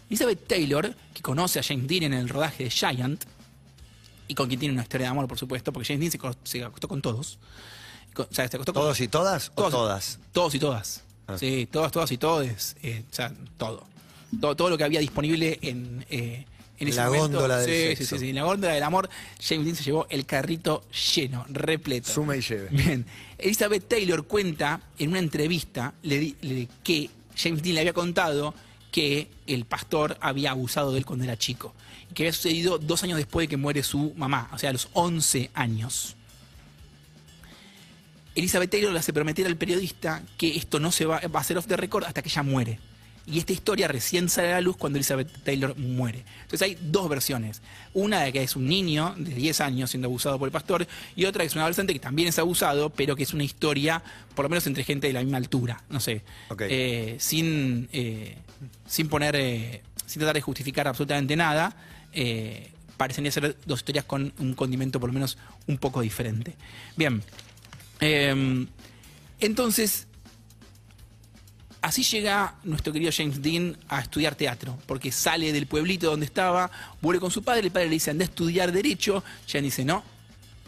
Elizabeth 0.09 0.47
Taylor, 0.47 0.95
que 1.13 1.21
conoce 1.21 1.59
a 1.59 1.63
James 1.63 1.87
Dean 1.87 2.03
en 2.03 2.13
el 2.13 2.29
rodaje 2.29 2.63
de 2.65 2.69
Giant, 2.69 3.23
y 4.27 4.35
con 4.35 4.47
quien 4.47 4.59
tiene 4.59 4.73
una 4.73 4.83
historia 4.83 5.07
de 5.07 5.11
amor, 5.11 5.27
por 5.27 5.37
supuesto, 5.37 5.71
porque 5.71 5.87
James 5.93 6.11
Dean 6.11 6.33
se, 6.43 6.51
se 6.51 6.63
acostó 6.63 6.87
con 6.87 7.01
todos. 7.01 7.37
Con- 8.13 8.25
o 8.29 8.33
sea, 8.33 8.47
se 8.47 8.55
acostó 8.57 8.73
con 8.73 8.81
¿Todos 8.83 8.99
y 8.99 9.07
todas 9.07 9.51
o 9.55 9.69
todas? 9.69 10.19
Todos 10.31 10.55
y 10.55 10.59
todas. 10.59 11.03
Ah. 11.27 11.37
Sí, 11.37 11.67
todas, 11.71 11.91
todas 11.91 12.11
y 12.11 12.17
todos. 12.17 12.75
eh, 12.83 13.03
o 13.11 13.13
sea, 13.15 13.33
todo. 13.57 13.83
todo. 14.39 14.55
Todo 14.55 14.69
lo 14.69 14.77
que 14.77 14.83
había 14.83 14.99
disponible 14.99 15.59
en, 15.61 16.05
eh, 16.09 16.45
en 16.79 16.87
ese 16.87 16.97
La 16.97 17.05
momento. 17.07 17.23
góndola 17.27 17.57
del 17.59 17.65
sí, 17.69 17.81
sexo. 17.97 18.03
sí, 18.03 18.19
sí, 18.19 18.19
sí. 18.25 18.29
En 18.29 18.35
la 18.35 18.43
góndola 18.43 18.73
del 18.73 18.83
amor, 18.83 19.09
James 19.41 19.65
Dean 19.65 19.75
se 19.75 19.83
llevó 19.83 20.05
el 20.09 20.25
carrito 20.25 20.83
lleno, 21.15 21.45
repleto. 21.49 22.11
Suma 22.11 22.35
y 22.37 22.41
lleve. 22.41 22.69
Bien. 22.71 23.05
Elizabeth 23.37 23.87
Taylor 23.87 24.25
cuenta 24.25 24.81
en 24.97 25.09
una 25.11 25.19
entrevista 25.19 25.93
le- 26.03 26.35
que 26.83 27.09
James 27.35 27.61
Dean 27.63 27.75
le 27.75 27.81
había 27.81 27.93
contado 27.93 28.53
que 28.91 29.27
el 29.47 29.65
pastor 29.65 30.17
había 30.21 30.51
abusado 30.51 30.91
de 30.91 30.99
él 30.99 31.05
cuando 31.05 31.23
era 31.25 31.37
chico. 31.37 31.73
Y 32.09 32.13
que 32.13 32.23
había 32.23 32.33
sucedido 32.33 32.77
dos 32.79 33.03
años 33.03 33.17
después 33.17 33.43
de 33.45 33.49
que 33.49 33.57
muere 33.57 33.83
su 33.83 34.13
mamá, 34.15 34.49
o 34.53 34.57
sea, 34.57 34.69
a 34.71 34.73
los 34.73 34.89
11 34.93 35.51
años. 35.53 36.15
Elizabeth 38.37 38.69
Taylor 38.69 38.93
le 38.93 38.99
hace 38.99 39.13
prometer 39.13 39.47
al 39.47 39.57
periodista 39.57 40.21
que 40.37 40.55
esto 40.55 40.79
no 40.79 40.91
se 40.91 41.05
va, 41.05 41.19
va 41.33 41.39
a 41.39 41.43
ser 41.43 41.57
off 41.57 41.65
the 41.65 41.75
record 41.75 42.05
hasta 42.05 42.21
que 42.21 42.29
ella 42.29 42.43
muere. 42.43 42.79
Y 43.29 43.39
esta 43.39 43.51
historia 43.51 43.89
recién 43.89 44.29
sale 44.29 44.49
a 44.49 44.51
la 44.51 44.61
luz 44.61 44.77
cuando 44.77 44.97
Elizabeth 44.97 45.43
Taylor 45.43 45.75
muere. 45.75 46.23
Entonces 46.43 46.61
hay 46.61 46.77
dos 46.79 47.09
versiones. 47.09 47.61
Una 47.93 48.21
de 48.21 48.31
que 48.31 48.41
es 48.41 48.55
un 48.55 48.67
niño 48.67 49.15
de 49.17 49.33
10 49.33 49.59
años 49.61 49.89
siendo 49.89 50.07
abusado 50.07 50.39
por 50.39 50.47
el 50.47 50.53
pastor 50.53 50.87
y 51.15 51.25
otra 51.25 51.41
que 51.43 51.47
es 51.47 51.55
un 51.55 51.59
adolescente 51.59 51.91
que 51.91 51.99
también 51.99 52.29
es 52.29 52.39
abusado, 52.39 52.89
pero 52.89 53.17
que 53.17 53.23
es 53.23 53.33
una 53.33 53.43
historia, 53.43 54.01
por 54.33 54.45
lo 54.45 54.49
menos 54.49 54.65
entre 54.67 54.85
gente 54.85 55.07
de 55.07 55.13
la 55.13 55.21
misma 55.21 55.37
altura. 55.37 55.83
No 55.89 55.99
sé. 55.99 56.21
Eh, 56.57 57.17
sin, 57.19 57.89
eh, 57.91 58.37
sin 58.87 59.09
poner, 59.09 59.35
eh, 59.35 59.81
sin 60.05 60.19
tratar 60.19 60.35
de 60.35 60.41
justificar 60.41 60.87
absolutamente 60.87 61.35
nada. 61.35 61.75
parecería 62.95 63.31
ser 63.31 63.57
dos 63.65 63.79
historias 63.79 64.05
con 64.05 64.31
un 64.39 64.53
condimento 64.53 64.99
por 65.01 65.09
lo 65.09 65.13
menos 65.13 65.37
un 65.67 65.77
poco 65.79 65.99
diferente. 65.99 66.55
Bien. 66.95 67.21
Eh, 67.99 68.67
entonces, 69.39 70.07
así 71.81 72.03
llega 72.03 72.55
nuestro 72.63 72.91
querido 72.91 73.11
James 73.15 73.41
Dean 73.41 73.77
a 73.87 74.01
estudiar 74.01 74.35
teatro, 74.35 74.77
porque 74.85 75.11
sale 75.11 75.53
del 75.53 75.67
pueblito 75.67 76.09
donde 76.09 76.25
estaba, 76.25 76.71
vuelve 77.01 77.19
con 77.19 77.31
su 77.31 77.43
padre, 77.43 77.61
el 77.61 77.71
padre 77.71 77.87
le 77.87 77.93
dice, 77.93 78.11
anda 78.11 78.23
a 78.23 78.27
estudiar 78.27 78.71
derecho, 78.71 79.23
James 79.47 79.63
dice, 79.63 79.85
no, 79.85 80.03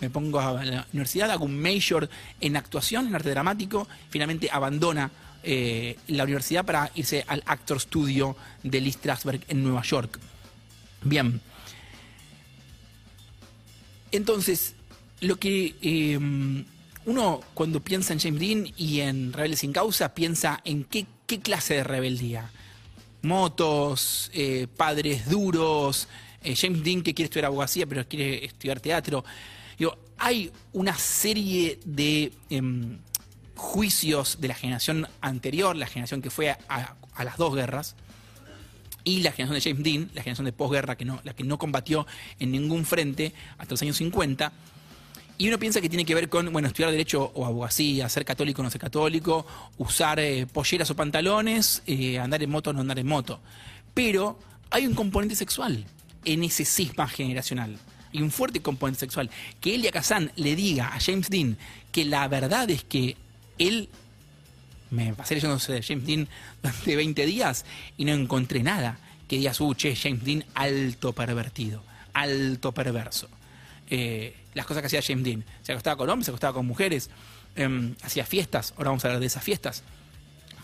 me 0.02 0.10
pongo 0.10 0.40
a 0.40 0.64
la 0.64 0.88
universidad, 0.94 1.32
hago 1.32 1.46
un 1.46 1.60
major 1.60 2.10
en 2.40 2.56
actuación, 2.56 3.08
en 3.08 3.16
arte 3.16 3.32
dramático, 3.32 3.88
finalmente 4.10 4.50
abandona 4.52 5.12
eh, 5.44 5.98
la 6.08 6.24
universidad 6.24 6.66
para 6.66 6.92
irse 6.96 7.24
al 7.28 7.44
Actor 7.46 7.80
Studio 7.80 8.36
de 8.64 8.82
Lee 8.82 8.92
Strasberg 8.92 9.42
en 9.48 9.64
Nueva 9.64 9.82
York. 9.82 10.20
Bien. 11.02 11.42
Entonces, 14.12 14.76
lo 15.22 15.38
que 15.38 15.76
eh, 15.82 16.66
uno 17.06 17.42
cuando 17.54 17.82
piensa 17.82 18.14
en 18.14 18.20
James 18.20 18.40
Dean 18.40 18.68
y 18.78 19.00
en 19.02 19.34
Rebeldes 19.34 19.60
sin 19.62 19.74
Causa, 19.74 20.14
piensa 20.14 20.62
en 20.64 20.84
qué, 20.84 21.06
clase 21.42 21.76
de 21.76 21.84
rebeldía. 21.84 22.50
Motos, 23.22 24.32
eh, 24.34 24.68
padres 24.78 25.30
duros, 25.30 26.08
eh, 26.44 26.56
James 26.56 26.84
Dean 26.84 27.02
que 27.02 27.14
quiere 27.14 27.26
estudiar 27.28 27.46
abogacía 27.46 27.86
pero 27.86 28.08
quiere 28.08 28.46
estudiar 28.46 28.80
teatro. 28.80 29.24
Digo, 29.78 29.98
hay 30.18 30.52
una 30.74 30.98
serie 30.98 31.80
de 31.86 32.32
em, 32.50 32.98
juicios 33.56 34.38
de 34.42 34.48
la 34.48 34.56
generación 34.56 35.08
anterior, 35.22 35.76
la 35.76 35.88
generación 35.88 36.22
que 36.22 36.30
fue 36.30 36.50
a, 36.50 36.58
a- 36.70 36.96
a 37.14 37.24
las 37.24 37.38
dos 37.38 37.54
guerras, 37.56 37.96
y 39.04 39.22
la 39.22 39.32
generación 39.32 39.56
de 39.62 39.70
James 39.70 39.84
Dean, 39.84 40.12
la 40.14 40.22
generación 40.24 40.46
de 40.46 40.54
posguerra, 40.54 40.96
que 40.98 41.06
no, 41.06 41.20
la 41.24 41.34
que 41.34 41.44
no 41.44 41.58
combatió 41.58 42.06
en 42.40 42.52
ningún 42.52 42.86
frente 42.86 43.34
hasta 43.58 43.74
los 43.74 43.82
años 43.82 43.98
50. 43.98 44.52
Y 45.40 45.48
uno 45.48 45.58
piensa 45.58 45.80
que 45.80 45.88
tiene 45.88 46.04
que 46.04 46.14
ver 46.14 46.28
con, 46.28 46.52
bueno, 46.52 46.68
estudiar 46.68 46.92
derecho 46.92 47.32
o 47.34 47.46
abogacía, 47.46 48.10
ser 48.10 48.26
católico 48.26 48.62
o 48.62 48.64
no 48.66 48.70
ser 48.70 48.82
católico, 48.82 49.48
usar 49.78 50.20
eh, 50.20 50.46
polleras 50.46 50.92
o 50.92 50.98
pantalones, 50.98 51.82
eh, 51.88 52.20
andar 52.20 52.44
en 52.44 52.50
moto 52.50 52.72
o 52.72 52.74
no 52.74 52.82
andar 52.82 53.00
en 53.00 53.08
moto. 53.08 53.40
Pero 53.94 54.38
hay 54.70 54.86
un 54.86 54.94
componente 54.94 55.38
sexual 55.38 55.86
en 56.26 56.44
ese 56.44 56.66
cisma 56.66 57.08
generacional. 57.08 57.80
Y 58.12 58.22
un 58.22 58.32
fuerte 58.32 58.62
componente 58.62 59.00
sexual. 59.00 59.30
Que 59.62 59.76
Elia 59.76 59.94
Kazan 59.94 60.30
le 60.36 60.58
diga 60.58 60.94
a 60.94 61.00
James 61.00 61.30
Dean 61.30 61.58
que 61.94 62.04
la 62.04 62.28
verdad 62.28 62.70
es 62.70 62.84
que 62.84 63.16
él 63.58 63.88
me 64.92 65.14
pasé 65.14 65.36
leyendo 65.36 65.56
de 65.56 65.82
James 65.82 66.06
Dean 66.06 66.28
durante 66.62 66.96
20 66.98 67.26
días 67.26 67.64
y 67.96 68.04
no 68.04 68.12
encontré 68.12 68.62
nada 68.62 69.00
que 69.30 69.38
digas, 69.38 69.62
uh, 69.62 69.74
che, 69.74 69.96
James 69.96 70.26
Dean, 70.26 70.44
alto 70.54 71.14
pervertido, 71.14 71.82
alto 72.12 72.74
perverso. 72.74 73.30
Eh, 73.90 74.36
las 74.54 74.66
cosas 74.66 74.82
que 74.82 74.88
hacía 74.88 75.02
James 75.02 75.24
Dean. 75.24 75.46
Se 75.62 75.72
acostaba 75.72 75.98
con 75.98 76.10
hombres, 76.10 76.26
se 76.26 76.32
acostaba 76.32 76.54
con 76.54 76.66
mujeres, 76.66 77.10
em, 77.56 77.96
hacía 78.04 78.26
fiestas, 78.26 78.74
ahora 78.78 78.90
vamos 78.90 79.06
a 79.06 79.08
hablar 79.08 79.20
de 79.20 79.28
esas 79.28 79.44
fiestas. 79.44 79.84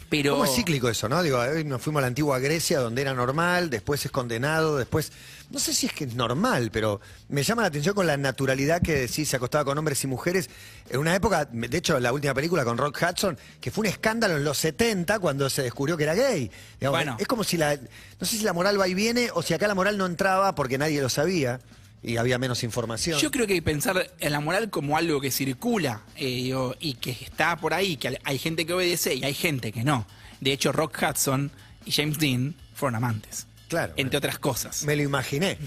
Pero... 0.09 0.33
¿Cómo 0.33 0.45
es 0.45 0.55
cíclico 0.55 0.87
eso, 0.87 1.09
no? 1.09 1.21
Digo, 1.23 1.39
hoy 1.39 1.63
nos 1.63 1.81
fuimos 1.81 1.99
a 1.99 2.01
la 2.01 2.07
antigua 2.07 2.39
Grecia, 2.39 2.79
donde 2.79 3.01
era 3.01 3.13
normal, 3.13 3.69
después 3.69 4.05
es 4.05 4.11
condenado, 4.11 4.77
después. 4.77 5.11
No 5.49 5.59
sé 5.59 5.73
si 5.73 5.87
es 5.87 5.93
que 5.93 6.05
es 6.05 6.15
normal, 6.15 6.69
pero 6.71 7.01
me 7.29 7.43
llama 7.43 7.63
la 7.63 7.69
atención 7.69 7.95
con 7.95 8.05
la 8.05 8.15
naturalidad 8.17 8.81
que 8.81 8.93
decís, 8.95 9.29
se 9.29 9.35
acostaba 9.35 9.65
con 9.65 9.77
hombres 9.77 10.03
y 10.03 10.07
mujeres. 10.07 10.49
En 10.89 10.99
una 10.99 11.15
época, 11.15 11.45
de 11.45 11.77
hecho, 11.77 11.99
la 11.99 12.13
última 12.13 12.33
película 12.33 12.63
con 12.63 12.77
Rock 12.77 12.99
Hudson, 13.01 13.37
que 13.59 13.71
fue 13.71 13.81
un 13.81 13.87
escándalo 13.87 14.37
en 14.37 14.43
los 14.43 14.57
70 14.59 15.19
cuando 15.19 15.49
se 15.49 15.63
descubrió 15.63 15.97
que 15.97 16.03
era 16.03 16.13
gay. 16.13 16.51
Digamos, 16.79 16.99
Bueno. 16.99 17.17
Es 17.19 17.27
como 17.27 17.43
si 17.43 17.57
la. 17.57 17.75
No 17.75 18.25
sé 18.25 18.37
si 18.37 18.43
la 18.43 18.53
moral 18.53 18.79
va 18.79 18.87
y 18.87 18.93
viene 18.93 19.29
o 19.33 19.41
si 19.41 19.53
acá 19.53 19.67
la 19.67 19.75
moral 19.75 19.97
no 19.97 20.05
entraba 20.05 20.53
porque 20.55 20.77
nadie 20.77 21.01
lo 21.01 21.09
sabía 21.09 21.59
y 22.05 22.17
había 22.17 22.37
menos 22.37 22.63
información. 22.63 23.19
Yo 23.19 23.31
creo 23.31 23.47
que 23.47 23.59
pensar 23.61 24.11
en 24.19 24.31
la 24.31 24.39
moral 24.39 24.69
como 24.69 24.95
algo 24.95 25.19
que 25.19 25.31
circula 25.31 26.03
eh, 26.15 26.25
digo, 26.27 26.75
y 26.79 26.93
que 26.93 27.11
está 27.11 27.57
por 27.57 27.73
ahí, 27.73 27.97
que 27.97 28.19
hay 28.23 28.37
gente 28.37 28.65
que 28.65 28.73
obedece 28.73 29.15
y 29.15 29.23
hay 29.23 29.33
gente 29.33 29.71
que 29.71 29.83
no. 29.83 30.05
De 30.39 30.51
hecho, 30.51 30.71
Rock 30.71 31.01
Hudson 31.01 31.51
y 31.83 31.91
James 31.91 32.19
Dean 32.19 32.55
fueron 32.75 32.95
amantes. 32.95 33.47
Claro. 33.69 33.93
Entre 33.97 34.17
otras 34.17 34.37
cosas. 34.37 34.83
Me 34.83 34.95
lo 34.95 35.01
imaginé. 35.01 35.57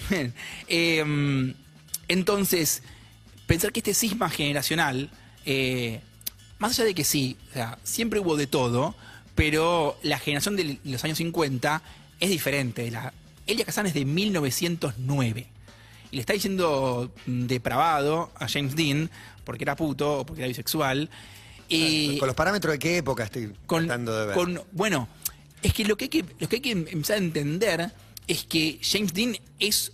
Eh, 0.68 1.54
entonces, 2.07 2.83
pensar 3.47 3.73
que 3.73 3.80
este 3.80 3.95
cisma 3.95 4.30
generacional, 4.30 5.11
eh, 5.45 6.00
más 6.59 6.73
allá 6.78 6.85
de 6.85 6.95
que 6.95 7.04
sí, 7.04 7.37
o 7.50 7.52
sea, 7.54 7.78
siempre 7.83 8.21
hubo 8.21 8.37
de 8.37 8.47
todo, 8.47 8.95
pero 9.35 9.99
la 10.02 10.18
generación 10.18 10.57
de 10.57 10.78
los 10.85 11.02
años 11.04 11.18
50 11.18 11.83
es 12.21 12.30
diferente. 12.30 12.90
La, 12.90 13.12
Elia 13.47 13.64
Kazan 13.64 13.87
es 13.87 13.95
de 13.95 14.04
1909. 14.04 15.57
Y 16.10 16.16
le 16.16 16.20
está 16.20 16.32
diciendo 16.32 17.12
mm, 17.26 17.46
depravado 17.46 18.30
a 18.36 18.48
James 18.48 18.74
Dean 18.76 19.10
porque 19.44 19.64
era 19.64 19.76
puto 19.76 20.20
o 20.20 20.26
porque 20.26 20.42
era 20.42 20.48
bisexual. 20.48 21.08
Y 21.68 22.18
¿Con 22.18 22.26
los 22.28 22.36
parámetros 22.36 22.72
de 22.72 22.78
qué 22.78 22.96
época 22.98 23.24
estoy 23.24 23.52
con, 23.66 23.86
tratando 23.86 24.18
de 24.18 24.26
ver? 24.26 24.34
con- 24.34 24.62
bueno, 24.72 25.08
es 25.62 25.72
que 25.74 25.84
lo 25.84 25.96
que 25.96 26.04
hay 26.06 26.08
que, 26.08 26.24
lo 26.38 26.48
que 26.48 26.56
hay 26.56 26.62
que 26.62 26.70
empezar 26.72 27.16
a 27.16 27.18
entender 27.18 27.92
es 28.26 28.44
que 28.44 28.78
James 28.82 29.12
Dean 29.12 29.36
es, 29.58 29.92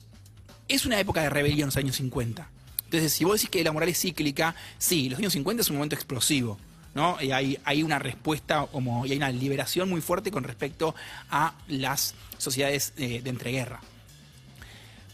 es 0.68 0.87
una 0.87 0.99
época 1.00 1.23
de 1.23 1.30
rebelión, 1.30 1.66
los 1.68 1.76
años 1.76 1.97
50. 1.97 2.49
Entonces, 2.85 3.12
si 3.12 3.25
vos 3.25 3.35
decís 3.40 3.50
que 3.50 3.64
la 3.64 3.73
moral 3.73 3.88
es 3.88 3.99
cíclica, 3.99 4.54
sí, 4.78 5.09
los 5.09 5.18
años 5.18 5.33
50 5.33 5.62
es 5.62 5.71
un 5.71 5.76
momento 5.76 5.97
explosivo. 5.97 6.59
¿no? 6.94 7.21
Y 7.21 7.33
hay, 7.33 7.59
hay 7.64 7.83
una 7.83 7.99
respuesta 7.99 8.68
como, 8.71 9.04
y 9.04 9.11
hay 9.11 9.16
una 9.16 9.30
liberación 9.30 9.88
muy 9.90 10.00
fuerte 10.00 10.30
con 10.30 10.44
respecto 10.44 10.94
a 11.28 11.54
las 11.66 12.14
sociedades 12.38 12.92
eh, 12.99 13.21
de 13.21 13.30
entreguerra. 13.30 13.80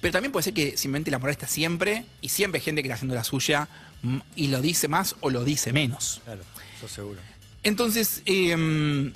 Pero 0.00 0.12
también 0.12 0.33
puede 0.33 0.45
ser 0.45 0.54
que 0.54 0.76
simplemente 0.76 1.11
la 1.11 1.19
moral 1.19 1.33
está 1.33 1.47
siempre 1.47 2.04
y 2.21 2.30
siempre 2.30 2.59
hay 2.59 2.64
gente 2.64 2.83
que 2.83 2.88
está 2.88 2.95
haciendo 2.95 3.14
la 3.14 3.25
suya 3.25 3.69
mm, 4.02 4.19
y 4.37 4.49
lo 4.49 4.61
dice 4.61 4.88
más 4.88 5.16
o 5.21 5.30
lo 5.30 5.45
dice 5.45 5.73
menos. 5.73 6.23
Claro, 6.25 6.42
eso 6.76 6.88
seguro. 6.88 7.21
Entonces, 7.62 8.23
eh, 8.25 9.12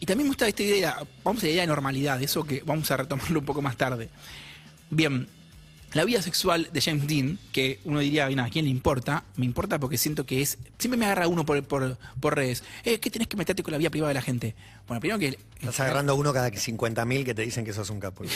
y 0.00 0.06
también 0.06 0.26
me 0.26 0.30
gusta 0.30 0.48
esta 0.48 0.62
idea, 0.62 0.96
vamos 1.22 1.42
a 1.42 1.46
la 1.46 1.52
idea 1.52 1.62
de 1.62 1.66
normalidad, 1.66 2.22
eso 2.22 2.44
que 2.44 2.62
vamos 2.64 2.90
a 2.90 2.96
retomarlo 2.96 3.40
un 3.40 3.44
poco 3.44 3.60
más 3.60 3.76
tarde. 3.76 4.08
Bien, 4.88 5.28
la 5.92 6.04
vida 6.04 6.22
sexual 6.22 6.68
de 6.72 6.80
James 6.80 7.06
Dean, 7.06 7.38
que 7.52 7.80
uno 7.84 7.98
diría, 8.00 8.26
"Bien, 8.28 8.40
¿a 8.40 8.48
quién 8.50 8.64
le 8.64 8.70
importa? 8.70 9.24
Me 9.36 9.44
importa 9.44 9.78
porque 9.78 9.98
siento 9.98 10.24
que 10.26 10.40
es. 10.42 10.58
Siempre 10.78 10.98
me 10.98 11.04
agarra 11.06 11.26
uno 11.28 11.44
por, 11.44 11.62
por, 11.64 11.98
por 12.20 12.36
redes. 12.36 12.62
Eh, 12.84 12.98
¿Qué 13.00 13.10
tenés 13.10 13.28
que 13.28 13.36
meterte 13.36 13.62
con 13.62 13.72
la 13.72 13.78
vida 13.78 13.90
privada 13.90 14.08
de 14.08 14.14
la 14.14 14.22
gente? 14.22 14.54
Bueno, 14.86 15.00
primero 15.00 15.18
que. 15.18 15.38
Estás 15.60 15.80
agarrando 15.80 16.14
uno 16.14 16.32
cada 16.32 16.50
50.000 16.50 17.24
que 17.24 17.34
te 17.34 17.42
dicen 17.42 17.64
que 17.64 17.72
sos 17.72 17.90
un 17.90 18.00
capo. 18.00 18.24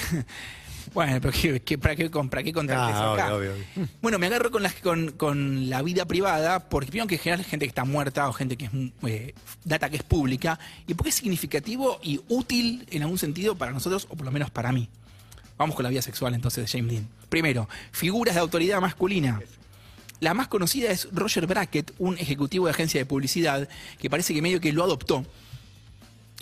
Bueno, 0.93 1.19
pero 1.19 1.33
¿qué, 1.33 1.61
qué- 1.61 1.79
para 1.79 1.97
qué, 1.97 2.11
para 2.11 2.43
qué 2.43 2.53
Ah, 2.71 3.15
acá? 3.15 3.35
obvio, 3.35 3.53
obvio. 3.55 3.89
Bueno, 4.03 4.19
me 4.19 4.27
agarro 4.27 4.51
con, 4.51 4.63
las, 4.63 4.75
con, 4.75 5.13
con 5.13 5.71
la 5.71 5.81
vida 5.81 6.05
privada 6.05 6.69
porque 6.69 6.89
primero 6.91 7.07
que 7.09 7.15
en 7.15 7.21
general 7.23 7.45
gente 7.47 7.65
que 7.65 7.69
está 7.71 7.87
muerta 7.87 8.29
o 8.29 8.35
gente 8.35 8.59
que 8.59 8.67
es 8.67 8.71
eh, 9.07 9.35
data 9.65 9.89
que 9.89 9.97
es 9.97 10.03
pública 10.03 10.59
y 10.87 10.93
porque 10.93 11.09
es 11.09 11.15
significativo 11.15 11.99
y 12.03 12.21
útil 12.29 12.87
en 12.91 13.01
algún 13.03 13.17
sentido 13.19 13.57
para 13.57 13.73
nosotros 13.73 14.07
o 14.11 14.15
por 14.17 14.27
lo 14.27 14.31
menos 14.31 14.51
para 14.51 14.73
mí. 14.73 14.91
Vamos 15.57 15.77
con 15.77 15.85
la 15.85 15.91
vida 15.91 16.03
sexual 16.03 16.35
entonces 16.35 16.65
de 16.71 16.79
James 16.79 16.93
Dean. 16.93 17.09
Primero, 17.29 17.69
figuras 17.93 18.35
de 18.35 18.41
autoridad 18.41 18.81
masculina. 18.81 19.41
La 20.21 20.35
más 20.35 20.49
conocida 20.49 20.91
es 20.91 21.09
Roger 21.13 21.47
Brackett, 21.47 21.93
un 21.99 22.17
ejecutivo 22.19 22.67
de 22.67 22.73
agencia 22.73 23.01
de 23.01 23.07
publicidad 23.07 23.69
que 23.99 24.09
parece 24.11 24.33
que 24.35 24.43
medio 24.43 24.61
que 24.61 24.73
lo 24.73 24.83
adoptó 24.85 25.25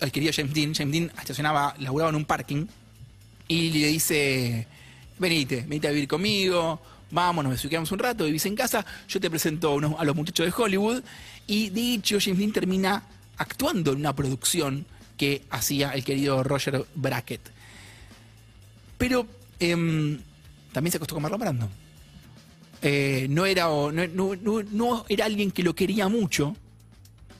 al 0.01 0.13
querido 0.13 0.33
James 0.35 0.55
Dean. 0.55 0.75
James 0.75 0.93
Dean 0.93 1.13
estacionaba, 1.19 1.75
laburaba 1.79 2.11
en 2.11 2.17
un 2.17 2.25
parking 2.25 2.67
y 3.49 3.71
le 3.71 3.89
dice, 3.89 4.67
venite, 5.19 5.63
venite 5.63 5.89
a 5.89 5.91
vivir 5.91 6.09
conmigo, 6.09 6.81
vamos, 7.11 7.45
nos 7.45 7.53
besuqueamos 7.53 7.91
un 7.93 7.99
rato, 7.99 8.25
vivís 8.25 8.47
en 8.47 8.55
casa, 8.57 8.85
yo 9.09 9.21
te 9.21 9.29
presento 9.29 9.75
unos- 9.75 9.99
a 9.99 10.05
los 10.05 10.15
muchachos 10.17 10.47
de 10.47 10.53
Hollywood. 10.57 11.03
Y 11.47 11.71
de 11.71 11.95
hecho, 11.95 12.19
James 12.21 12.39
Dean 12.39 12.53
termina 12.53 13.03
actuando 13.37 13.93
en 13.93 13.99
una 13.99 14.15
producción 14.15 14.87
que 15.17 15.43
hacía 15.51 15.91
el 15.91 16.05
querido 16.05 16.43
Roger 16.43 16.85
Brackett. 16.95 17.41
Pero 19.03 19.27
em, 19.59 20.17
también 20.71 20.93
se 20.93 20.97
acostó 20.99 21.17
con 21.17 21.23
Marlon 21.23 21.41
Brando. 21.41 21.69
Eh, 22.83 23.27
no, 23.29 23.47
era, 23.47 23.67
no, 23.67 25.05
era 25.09 25.25
alguien 25.25 25.51
que 25.51 25.65
lo 25.65 25.75
quería 25.75 26.09
mucho, 26.09 26.55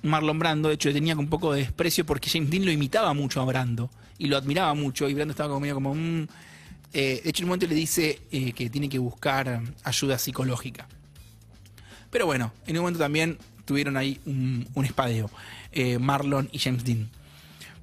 Marlon 0.03 0.41
Brando, 0.41 0.71
de 0.71 0.75
hecho 0.75 0.93
tenía 0.93 1.15
un 1.15 1.29
poco 1.29 1.53
de 1.53 1.61
desprecio 1.61 2.05
porque 2.05 2.29
James 2.29 2.51
Dean 2.51 2.65
lo 2.65 2.73
imitaba 2.73 3.15
mucho 3.15 3.41
a 3.41 3.45
Brando 3.45 3.91
y 4.19 4.27
lo 4.27 4.37
admiraba 4.37 4.75
mucho 4.75 5.09
y 5.09 5.15
Brando 5.15 5.31
estaba 5.31 5.51
como 5.51 5.61
medio 5.61 5.75
como 5.75 5.93
un... 5.93 6.29
de 6.93 7.23
hecho 7.25 7.43
en 7.43 7.45
un 7.45 7.51
momento 7.51 7.69
le 7.69 7.77
dice 7.77 8.19
eh, 8.33 8.53
que 8.55 8.69
tiene 8.69 8.89
que 8.89 8.99
buscar 8.99 9.63
ayuda 9.85 10.19
psicológica. 10.19 10.89
Pero 12.11 12.27
bueno, 12.27 12.53
en 12.67 12.77
un 12.77 12.83
momento 12.83 12.99
también 12.99 13.39
tuvieron 13.67 13.97
ahí 13.97 14.19
un, 14.27 14.67
un 14.75 14.85
espadeo, 14.85 15.31
eh, 15.71 16.01
Marlon 16.01 16.49
y 16.51 16.59
James 16.59 16.83
Dean. 16.83 17.09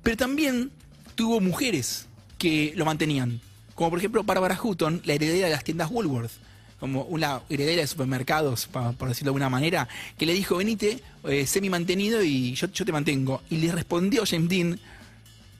Pero 0.04 0.18
también 0.18 0.70
tuvo 1.16 1.40
mujeres 1.40 2.10
que 2.38 2.74
lo 2.76 2.84
mantenían, 2.84 3.40
como 3.80 3.92
por 3.92 4.00
ejemplo 4.00 4.26
Barbara 4.26 4.60
Hutton, 4.62 5.02
la 5.06 5.14
heredera 5.14 5.48
de 5.48 5.54
las 5.54 5.64
tiendas 5.64 5.90
Woolworth, 5.90 6.34
como 6.82 7.04
una 7.04 7.44
heredera 7.48 7.82
de 7.82 7.88
supermercados, 7.88 8.68
por 8.68 9.08
decirlo 9.08 9.28
de 9.28 9.30
alguna 9.30 9.50
manera, 9.50 9.88
que 10.18 10.26
le 10.26 10.34
dijo, 10.34 10.58
venite, 10.58 11.02
eh, 11.24 11.48
sé 11.48 11.62
mi 11.62 11.70
mantenido 11.70 12.22
y 12.22 12.56
yo, 12.56 12.68
yo 12.74 12.84
te 12.84 12.92
mantengo. 12.92 13.42
Y 13.50 13.56
le 13.56 13.72
respondió 13.72 14.24
James 14.26 14.50
Dean, 14.50 14.80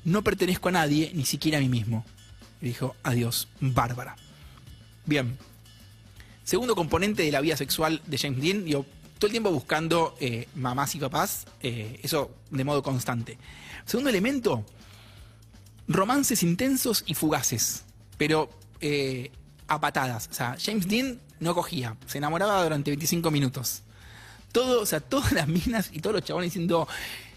no 0.04 0.22
pertenezco 0.22 0.68
a 0.68 0.74
nadie, 0.74 1.14
ni 1.16 1.24
siquiera 1.24 1.60
a 1.60 1.62
mí 1.62 1.70
mismo. 1.70 2.04
Y 2.62 2.66
dijo, 2.66 2.94
adiós, 3.04 3.48
Bárbara. 3.62 4.18
Bien. 5.06 5.38
Segundo 6.44 6.76
componente 6.76 7.24
de 7.24 7.32
la 7.32 7.40
vida 7.40 7.56
sexual 7.56 8.02
de 8.06 8.18
James 8.18 8.42
Dean, 8.42 8.66
digo, 8.66 8.86
todo 9.18 9.28
el 9.28 9.32
tiempo 9.32 9.50
buscando 9.50 10.18
eh, 10.20 10.50
mamás 10.56 10.94
y 10.94 11.00
papás, 11.00 11.48
eh, 11.62 12.02
eso 12.04 12.32
de 12.52 12.66
modo 12.66 12.84
constante. 12.84 13.38
Segundo 13.86 14.10
elemento, 14.10 14.66
romances 15.88 16.44
intensos 16.44 17.06
y 17.08 17.14
fugaces, 17.14 17.86
pero 18.20 18.50
eh, 18.82 19.32
a 19.68 19.80
patadas. 19.80 20.30
O 20.30 20.34
sea, 20.36 20.56
James 20.64 20.88
Dean 20.88 21.20
no 21.40 21.56
cogía, 21.56 21.96
se 22.06 22.20
enamoraba 22.20 22.62
durante 22.62 22.92
25 22.92 23.32
minutos. 23.32 23.82
Todo, 24.52 24.82
o 24.82 24.86
sea, 24.86 25.00
todas 25.00 25.32
las 25.32 25.48
minas 25.48 25.90
y 25.92 26.02
todos 26.02 26.16
los 26.16 26.24
chabones 26.24 26.52
diciendo, 26.52 26.88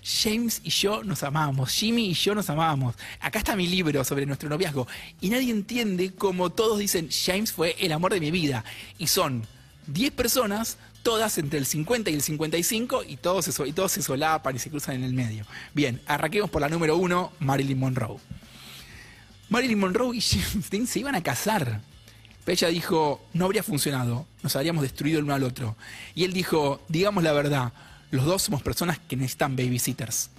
James 0.02 0.60
y 0.64 0.70
yo 0.70 1.04
nos 1.04 1.22
amábamos, 1.22 1.70
Jimmy 1.70 2.06
y 2.10 2.14
yo 2.14 2.34
nos 2.34 2.50
amábamos. 2.50 2.96
Acá 3.20 3.38
está 3.38 3.54
mi 3.54 3.68
libro 3.68 4.02
sobre 4.02 4.26
nuestro 4.26 4.48
noviazgo. 4.48 4.88
Y 5.20 5.30
nadie 5.30 5.50
entiende 5.50 6.12
cómo 6.14 6.50
todos 6.50 6.78
dicen, 6.78 7.08
James 7.10 7.52
fue 7.52 7.76
el 7.78 7.92
amor 7.92 8.12
de 8.12 8.20
mi 8.20 8.30
vida. 8.30 8.64
Y 8.98 9.06
son 9.06 9.46
10 9.86 10.12
personas, 10.12 10.78
todas 11.04 11.38
entre 11.38 11.58
el 11.58 11.66
50 11.66 12.10
y 12.10 12.14
el 12.14 12.22
55, 12.22 13.04
y 13.06 13.16
todos 13.18 13.44
se, 13.44 13.68
y 13.68 13.72
todos 13.72 13.92
se 13.92 14.02
solapan 14.02 14.56
y 14.56 14.58
se 14.58 14.70
cruzan 14.70 14.96
en 14.96 15.04
el 15.04 15.12
medio. 15.12 15.44
Bien, 15.74 16.00
arranquemos 16.06 16.50
por 16.50 16.60
la 16.60 16.68
número 16.68 16.96
uno, 16.96 17.32
Marilyn 17.38 17.78
Monroe. 17.78 18.18
Marilyn 19.52 19.78
Monroe 19.78 20.16
y 20.16 20.20
James 20.20 20.68
Dean 20.70 20.86
se 20.86 20.98
iban 21.00 21.14
a 21.14 21.22
casar. 21.22 21.80
Pero 22.44 22.54
ella 22.54 22.68
dijo, 22.68 23.24
no 23.34 23.44
habría 23.44 23.62
funcionado, 23.62 24.26
nos 24.42 24.56
habríamos 24.56 24.82
destruido 24.82 25.18
el 25.20 25.24
uno 25.26 25.34
al 25.34 25.44
otro. 25.44 25.76
Y 26.16 26.24
él 26.24 26.32
dijo, 26.32 26.80
digamos 26.88 27.22
la 27.22 27.32
verdad, 27.32 27.72
los 28.10 28.24
dos 28.24 28.42
somos 28.42 28.62
personas 28.62 28.98
que 28.98 29.14
necesitan 29.16 29.54
babysitters. 29.54 30.30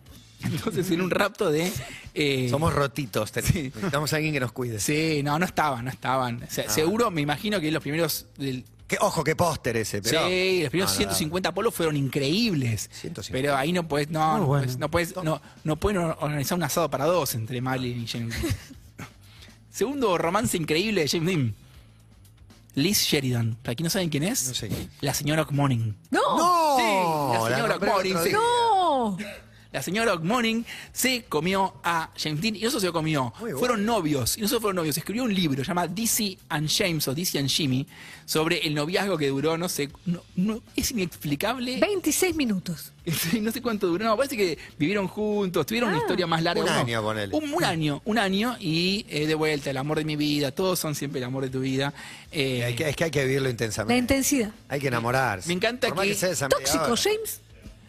Entonces, 0.42 0.90
en 0.90 1.02
un 1.02 1.10
rapto 1.10 1.50
de... 1.50 1.70
eh, 2.14 2.46
Somos 2.48 2.72
rotitos, 2.72 3.30
Sí. 3.44 3.70
necesitamos 3.74 4.10
a 4.12 4.16
alguien 4.16 4.32
que 4.32 4.40
nos 4.40 4.52
cuide. 4.52 4.80
Sí, 4.80 5.20
no, 5.22 5.38
no 5.38 5.44
estaban, 5.44 5.84
no 5.84 5.90
estaban. 5.90 6.42
O 6.42 6.50
sea, 6.50 6.64
Ah. 6.66 6.72
Seguro, 6.72 7.10
me 7.10 7.20
imagino 7.20 7.60
que 7.60 7.70
los 7.70 7.82
primeros... 7.82 8.24
del- 8.38 8.64
Que, 8.90 8.96
ojo, 9.00 9.22
qué 9.22 9.36
póster 9.36 9.76
ese, 9.76 10.02
pero. 10.02 10.26
sí, 10.28 10.62
los 10.62 10.70
primeros 10.70 10.90
No, 10.90 10.98
no, 10.98 11.06
no. 11.10 11.14
150 11.14 11.54
polos 11.54 11.72
fueron 11.72 11.96
increíbles. 11.96 12.90
150. 12.92 13.30
Pero 13.32 13.56
ahí 13.56 13.72
no 13.72 13.86
puedes, 13.86 14.10
no, 14.10 14.38
no, 14.38 14.46
bueno. 14.46 14.72
no, 14.78 14.90
puedes- 14.90 15.14
no, 15.22 15.40
no 15.62 15.76
pueden 15.76 16.00
or- 16.02 16.16
organizar 16.20 16.58
un 16.58 16.64
asado 16.64 16.90
para 16.90 17.04
dos 17.04 17.34
entre 17.36 17.60
Marilyn 17.60 18.02
y 18.02 18.06
James 18.08 18.34
Dean. 18.42 19.08
Segundo 19.70 20.18
romance 20.18 20.56
increíble 20.56 21.02
de 21.02 21.08
James 21.08 21.26
Dean. 21.28 21.54
Liz 22.74 23.02
Sheridan. 23.04 23.56
Para 23.62 23.74
quien 23.76 23.84
no 23.84 23.90
saben 23.90 24.08
quién 24.10 24.24
es, 24.24 24.48
No 24.48 24.54
sé 24.54 24.70
la 25.00 25.14
señora 25.14 25.42
O'Morning. 25.42 25.94
¡No! 26.10 26.20
¡No! 26.36 26.76
Sí, 26.76 27.38
la 27.48 27.56
señora 27.56 27.76
O'Morning, 27.76 28.16
sí. 28.24 28.30
¡No! 28.32 29.16
La 29.72 29.82
señora 29.82 30.14
O'Morning 30.14 30.64
se 30.92 31.24
comió 31.28 31.74
a 31.84 32.10
James 32.16 32.40
Dean 32.40 32.56
y 32.56 32.60
no 32.62 32.70
solo 32.70 32.80
se 32.80 32.86
lo 32.86 32.92
comió, 32.92 33.32
bueno. 33.38 33.58
fueron 33.58 33.84
novios. 33.86 34.36
Y 34.36 34.40
no 34.40 34.48
solo 34.48 34.60
fueron 34.60 34.76
novios, 34.76 34.96
escribió 34.98 35.22
un 35.22 35.32
libro 35.32 35.62
llamado 35.62 35.86
Dizzy 35.94 36.36
and 36.48 36.68
James 36.68 37.06
o 37.06 37.14
Dizzy 37.14 37.38
and 37.38 37.48
Jimmy 37.48 37.86
sobre 38.24 38.58
el 38.66 38.74
noviazgo 38.74 39.16
que 39.16 39.28
duró, 39.28 39.56
no 39.58 39.68
sé, 39.68 39.88
no, 40.06 40.22
no- 40.34 40.60
es 40.74 40.90
inexplicable. 40.90 41.78
26 41.78 42.34
minutos. 42.36 42.92
No 43.40 43.50
sé 43.50 43.62
cuánto 43.62 43.86
duró, 43.86 44.04
no, 44.04 44.16
parece 44.16 44.36
que 44.36 44.58
vivieron 44.78 45.08
juntos, 45.08 45.64
tuvieron 45.66 45.88
una 45.90 45.98
Ah. 45.98 46.02
historia 46.02 46.26
más 46.26 46.42
larga. 46.42 46.62
Un 46.62 46.68
año, 46.68 47.02
ponele. 47.02 47.34
Un, 47.34 47.52
un 47.54 47.64
año, 47.64 48.02
un 48.04 48.18
año 48.18 48.56
y 48.60 49.06
eh, 49.08 49.26
de 49.26 49.34
vuelta, 49.34 49.70
el 49.70 49.76
amor 49.78 49.98
de 49.98 50.04
mi 50.04 50.16
vida, 50.16 50.50
todos 50.52 50.78
son 50.78 50.94
siempre 50.94 51.18
el 51.18 51.24
amor 51.24 51.44
de 51.44 51.50
tu 51.50 51.60
vida. 51.60 51.92
Eh, 52.32 52.64
Hay 52.64 52.74
que- 52.74 52.88
es 52.88 52.96
que 52.96 53.04
hay 53.04 53.10
que 53.10 53.22
vivirlo 53.24 53.44
La 53.44 53.50
intensamente. 53.50 53.96
intensidad. 53.96 54.50
Hay 54.68 54.80
que 54.80 54.88
enamorarse. 54.88 55.48
Me 55.48 55.54
encanta 55.54 55.88
Por 55.94 56.04
que- 56.04 56.14
sea 56.14 56.28
media 56.30 56.48
Tóxico. 56.48 56.94
James. 56.96 57.40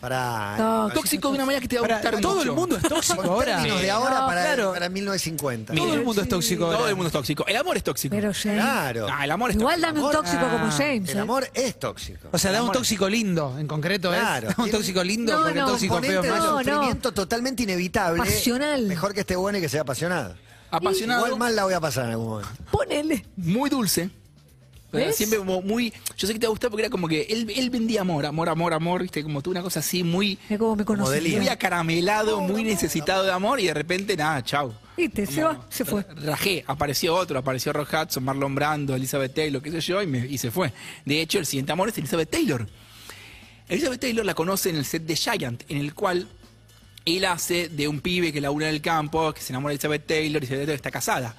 Pará. 0.01 0.55
Tóxico. 0.57 0.99
tóxico 1.01 1.27
de 1.29 1.35
una 1.35 1.45
manera 1.45 1.61
que 1.61 1.67
te 1.67 1.79
va 1.79 1.85
a 1.85 1.89
gustar 1.93 2.19
todo 2.19 2.35
mucho. 2.37 2.49
el 2.49 2.55
mundo 2.55 2.75
es 2.77 2.83
tóxico 2.89 3.21
ahora. 3.21 3.61
de 3.63 3.91
ahora 3.91 4.19
No, 4.21 4.25
para, 4.27 4.41
claro. 4.41 4.73
para 4.73 4.89
1950. 4.89 5.73
Todo 5.75 5.93
el 5.93 6.03
mundo 6.03 6.21
es 6.23 6.27
tóxico 6.29 6.69
Todo 6.71 6.87
el 6.89 6.95
mundo 6.95 7.07
es 7.07 7.13
tóxico. 7.13 7.45
El 7.47 7.55
amor 7.57 7.77
es 7.77 7.83
tóxico. 7.83 8.15
Pero 8.15 8.31
James. 8.33 8.61
Claro. 8.61 9.07
Ah, 9.11 9.23
el 9.25 9.31
amor 9.31 9.51
es 9.51 9.55
Igual 9.57 9.79
dame 9.79 10.01
un 10.01 10.11
tóxico 10.11 10.41
como 10.49 10.71
James. 10.71 11.09
El 11.11 11.17
¿eh? 11.17 11.21
amor 11.21 11.47
es 11.53 11.79
tóxico. 11.79 12.29
O 12.31 12.37
sea, 12.37 12.51
da 12.51 12.63
un 12.63 12.71
tóxico 12.71 13.07
lindo, 13.07 13.55
en 13.59 13.67
concreto 13.67 14.09
Claro. 14.09 14.49
es. 14.49 14.57
Da 14.57 14.63
un 14.63 14.71
tóxico 14.71 15.03
lindo, 15.03 15.33
No, 15.37 15.43
porque 15.43 15.59
no, 15.59 15.67
tóxico 15.67 15.99
feo 16.01 16.23
no, 16.23 16.35
no. 16.37 16.57
sufrimiento 16.59 17.11
totalmente 17.13 17.63
inevitable. 17.63 18.17
Pasional. 18.17 18.81
Mejor 18.87 19.13
que 19.13 19.19
esté 19.21 19.35
bueno 19.35 19.59
y 19.59 19.61
que 19.61 19.69
sea 19.69 19.81
apasionado. 19.81 20.35
Apasionado, 20.71 21.25
Igual 21.27 21.37
mal 21.39 21.55
la 21.55 21.65
voy 21.65 21.73
a 21.73 21.79
pasar 21.79 22.05
en 22.05 22.11
algún 22.11 22.27
momento. 22.27 22.49
Ponele. 22.71 23.25
muy 23.37 23.69
dulce. 23.69 24.09
Siempre 25.13 25.39
como 25.39 25.61
muy. 25.61 25.93
Yo 26.17 26.27
sé 26.27 26.33
que 26.33 26.39
te 26.39 26.45
va 26.45 26.49
a 26.49 26.51
gustar 26.51 26.69
porque 26.69 26.83
era 26.83 26.89
como 26.89 27.07
que 27.07 27.21
él, 27.29 27.51
él 27.55 27.69
vendía 27.69 28.01
amor, 28.01 28.25
amor, 28.25 28.49
amor, 28.49 28.73
amor, 28.73 29.01
viste, 29.01 29.23
como 29.23 29.41
tú 29.41 29.51
una 29.51 29.61
cosa 29.61 29.79
así 29.79 30.03
muy, 30.03 30.37
cómo 30.57 30.75
me 30.75 30.83
conocí. 30.85 31.09
Muy 31.37 31.47
acaramelado, 31.47 32.41
muy 32.41 32.63
necesitado 32.63 33.23
de 33.23 33.31
amor 33.31 33.59
y 33.59 33.67
de 33.67 33.73
repente 33.73 34.17
nada, 34.17 34.43
chau. 34.43 34.73
Viste, 34.97 35.25
se 35.25 35.43
va, 35.43 35.65
se 35.69 35.85
fue. 35.85 36.05
Rajé, 36.23 36.63
apareció 36.67 37.15
otro, 37.15 37.39
apareció 37.39 37.71
Rock 37.73 37.89
Hudson, 37.93 38.23
Marlon 38.23 38.53
Brando, 38.53 38.93
Elizabeth 38.95 39.33
Taylor, 39.33 39.61
qué 39.61 39.71
sé 39.71 39.81
yo, 39.81 40.01
y, 40.01 40.07
me- 40.07 40.27
y 40.27 40.37
se 40.37 40.51
fue. 40.51 40.73
De 41.05 41.21
hecho, 41.21 41.39
el 41.39 41.45
siguiente 41.45 41.71
amor 41.71 41.89
es 41.89 41.97
Elizabeth 41.97 42.29
Taylor. 42.29 42.67
Elizabeth 43.69 44.01
Taylor 44.01 44.25
la 44.25 44.33
conoce 44.33 44.69
en 44.69 44.75
el 44.75 44.85
set 44.85 45.03
de 45.05 45.15
Giant, 45.15 45.63
en 45.69 45.77
el 45.77 45.93
cual 45.93 46.27
él 47.05 47.25
hace 47.25 47.69
de 47.69 47.87
un 47.87 48.01
pibe 48.01 48.33
que 48.33 48.41
labura 48.41 48.67
en 48.67 48.75
el 48.75 48.81
campo, 48.81 49.33
que 49.33 49.41
se 49.41 49.53
enamora 49.53 49.71
de 49.71 49.75
Elizabeth 49.75 50.05
Taylor 50.05 50.33
y 50.43 50.45
Elizabeth 50.45 50.61
Taylor 50.65 50.75
está 50.75 50.91
casada. 50.91 51.35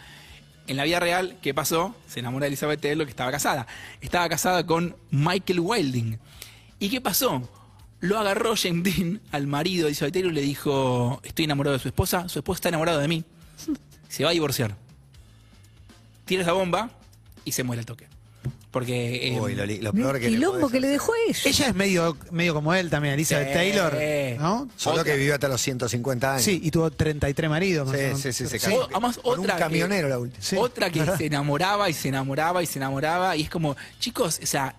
En 0.67 0.77
la 0.77 0.85
vida 0.85 1.01
real, 1.01 1.39
¿qué 1.43 1.55
pasó? 1.55 1.95
Se 2.07 2.21
enamora 2.21 2.45
de 2.45 2.49
Elizabeth 2.49 2.81
Taylor 2.81 3.07
que 3.07 3.11
estaba 3.11 3.31
casada. 3.31 3.67
Estaba 4.01 4.29
casada 4.29 4.65
con 4.65 4.97
Michael 5.11 5.61
Wilding. 5.61 6.19
¿Y 6.79 6.89
qué 6.89 7.01
pasó? 7.01 7.49
Lo 8.01 8.19
agarró 8.19 8.55
James 8.57 8.83
Dean 8.83 9.21
al 9.33 9.47
marido 9.47 9.85
de 9.85 9.91
Elizabeth 9.91 10.15
Taylor 10.15 10.33
y 10.33 10.35
le 10.35 10.41
dijo, 10.43 11.21
estoy 11.25 11.45
enamorado 11.45 11.77
de 11.77 11.83
su 11.83 11.89
esposa, 11.89 12.29
su 12.29 12.39
esposa 12.39 12.59
está 12.59 12.69
enamorada 12.69 12.99
de 12.99 13.09
mí. 13.09 13.25
Se 14.09 14.25
va 14.25 14.31
a 14.31 14.33
divorciar. 14.33 14.77
Tira 16.25 16.43
esa 16.43 16.53
bomba 16.53 16.91
y 17.45 17.53
se 17.53 17.65
muere 17.65 17.81
al 17.81 17.87
toque. 17.87 18.07
Porque... 18.73 19.29
eh, 19.29 19.39
Uy, 19.41 19.55
lo, 19.55 19.93
peor 19.93 20.17
El 20.17 20.23
que 20.23 20.31
le 20.31 20.37
quilombo 20.37 20.69
que 20.71 20.81
le 20.81 20.89
dejó 20.89 21.13
a 21.13 21.17
ella. 21.29 21.39
Ella 21.45 21.67
es 21.69 21.75
medio, 21.75 22.17
medio 22.31 22.55
como 22.55 22.73
él 22.75 22.89
también, 22.91 23.15
Elizabeth 23.15 23.49
Sí. 23.49 23.53
Taylor. 23.55 23.93
¿No? 24.41 24.69
Solo 24.77 25.01
Otra. 25.03 25.13
que 25.13 25.19
vivió 25.19 25.35
hasta 25.35 25.47
los 25.49 25.61
150 25.61 26.33
años. 26.33 26.43
Sí, 26.43 26.59
y 26.65 26.71
tuvo 26.71 26.91
33 26.91 27.51
maridos. 27.51 27.87
más 27.87 27.97
Sí, 27.99 28.07
sí, 28.17 28.33
sí, 28.33 28.47
se 28.49 28.59
casó. 28.59 28.89
además, 28.91 29.19
Con 29.19 29.39
otra 29.41 29.53
un 29.55 29.59
que- 29.59 29.65
camionero 29.65 30.09
la 30.09 30.19
última. 30.19 30.43
Sí, 30.43 30.57
otra 30.57 30.89
que 30.91 31.01
¿verdad? 31.01 31.17
se 31.19 31.27
enamoraba 31.27 31.91
y 31.91 31.93
se 31.93 32.09
enamoraba 32.09 32.63
y 32.63 32.67
se 32.67 32.79
enamoraba 32.79 33.37
y 33.37 33.43
es 33.43 33.51
como, 33.51 33.77
chicos, 34.01 34.41
o 34.43 34.47
sea, 34.47 34.75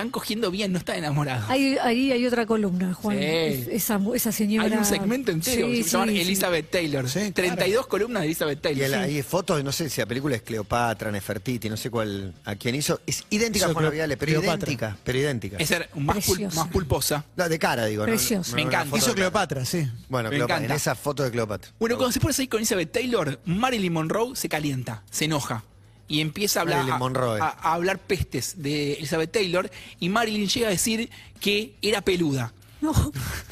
están 0.00 0.10
cogiendo 0.10 0.50
bien, 0.50 0.72
no 0.72 0.78
están 0.78 0.96
enamorados. 0.96 1.48
Ahí, 1.50 1.76
ahí 1.82 2.12
hay 2.12 2.26
otra 2.26 2.46
columna, 2.46 2.94
Juan. 2.94 3.18
Sí. 3.18 3.24
Es- 3.24 3.68
esa, 3.68 4.00
esa 4.14 4.32
señora. 4.32 4.66
Hay 4.66 4.72
un 4.72 4.84
segmento 4.84 5.30
entero 5.30 5.66
que 5.68 5.76
Sí, 5.76 5.82
se 5.84 5.90
llama 5.90 6.06
sí. 6.12 6.20
Elizabeth 6.20 6.70
Taylor. 6.70 7.08
Sí, 7.08 7.30
32 7.32 7.86
columnas 7.86 8.22
de 8.22 8.26
Elizabeth 8.26 8.58
Y 8.58 8.62
Taylor. 8.62 8.84
el- 8.84 8.92
Sí. 9.10 9.16
hay 9.16 9.22
fotos, 9.22 9.62
no 9.64 9.72
sé 9.72 9.88
si 9.90 10.00
la 10.00 10.06
película 10.06 10.36
es 10.36 10.42
Cleopatra, 10.42 11.10
Nefertiti, 11.10 11.68
no 11.68 11.76
sé 11.76 11.90
cuál, 11.90 12.34
a 12.44 12.54
quién 12.56 12.74
hizo. 12.74 13.00
Es 13.06 13.24
idéntica 13.30 13.66
a 13.66 13.68
Hizo 13.68 13.74
Juana 13.74 13.88
Cleo- 13.88 13.96
Viale, 13.98 14.16
pero 14.16 14.30
Cleopatra. 14.40 14.56
idéntica, 14.56 14.96
pero 15.04 15.18
idéntica. 15.18 15.56
Es 15.58 15.68
ser 15.68 15.88
más, 15.96 16.16
pul- 16.16 16.24
Preciosa. 16.26 16.56
más 16.60 16.68
pulposa. 16.72 17.24
No, 17.36 17.48
de 17.48 17.58
cara, 17.58 17.84
digo. 17.86 18.02
no- 18.06 18.12
Preciosa. 18.12 18.50
no- 18.50 18.56
Me 18.56 18.62
no 18.62 18.68
encanta. 18.68 18.82
una 18.84 18.90
foto 18.90 19.06
Hizo 19.10 19.14
Cleopatra, 19.14 19.64
sí. 19.64 19.88
Bueno, 20.08 20.28
Me 20.30 20.36
Cleopatra, 20.36 20.56
encanta. 20.56 20.74
en 20.74 20.76
esa 20.76 20.94
foto 20.94 21.22
de 21.22 21.30
Cleopatra. 21.30 21.70
Bueno, 21.78 21.96
cuando 21.96 22.12
se 22.12 22.20
pone 22.20 22.34
ahí 22.38 22.48
con 22.48 22.58
Elizabeth 22.58 22.92
Taylor, 22.92 23.40
Marilyn 23.44 23.92
Monroe 23.92 24.36
se 24.36 24.48
calienta, 24.48 25.02
se 25.10 25.26
enoja 25.26 25.64
y 26.10 26.20
empieza 26.20 26.60
a 26.60 26.62
hablar, 26.62 26.90
a- 26.90 26.98
Monroe. 26.98 27.40
a- 27.40 27.56
a 27.58 27.72
hablar 27.74 27.98
pestes 28.00 28.60
de 28.62 28.94
Elizabeth 28.94 29.30
Taylor 29.32 29.70
y 29.98 30.08
Marilyn 30.10 30.46
llega 30.48 30.66
a 30.66 30.70
decir 30.70 31.08
que 31.40 31.74
era 31.80 32.02
peluda. 32.02 32.52
No, 32.80 32.94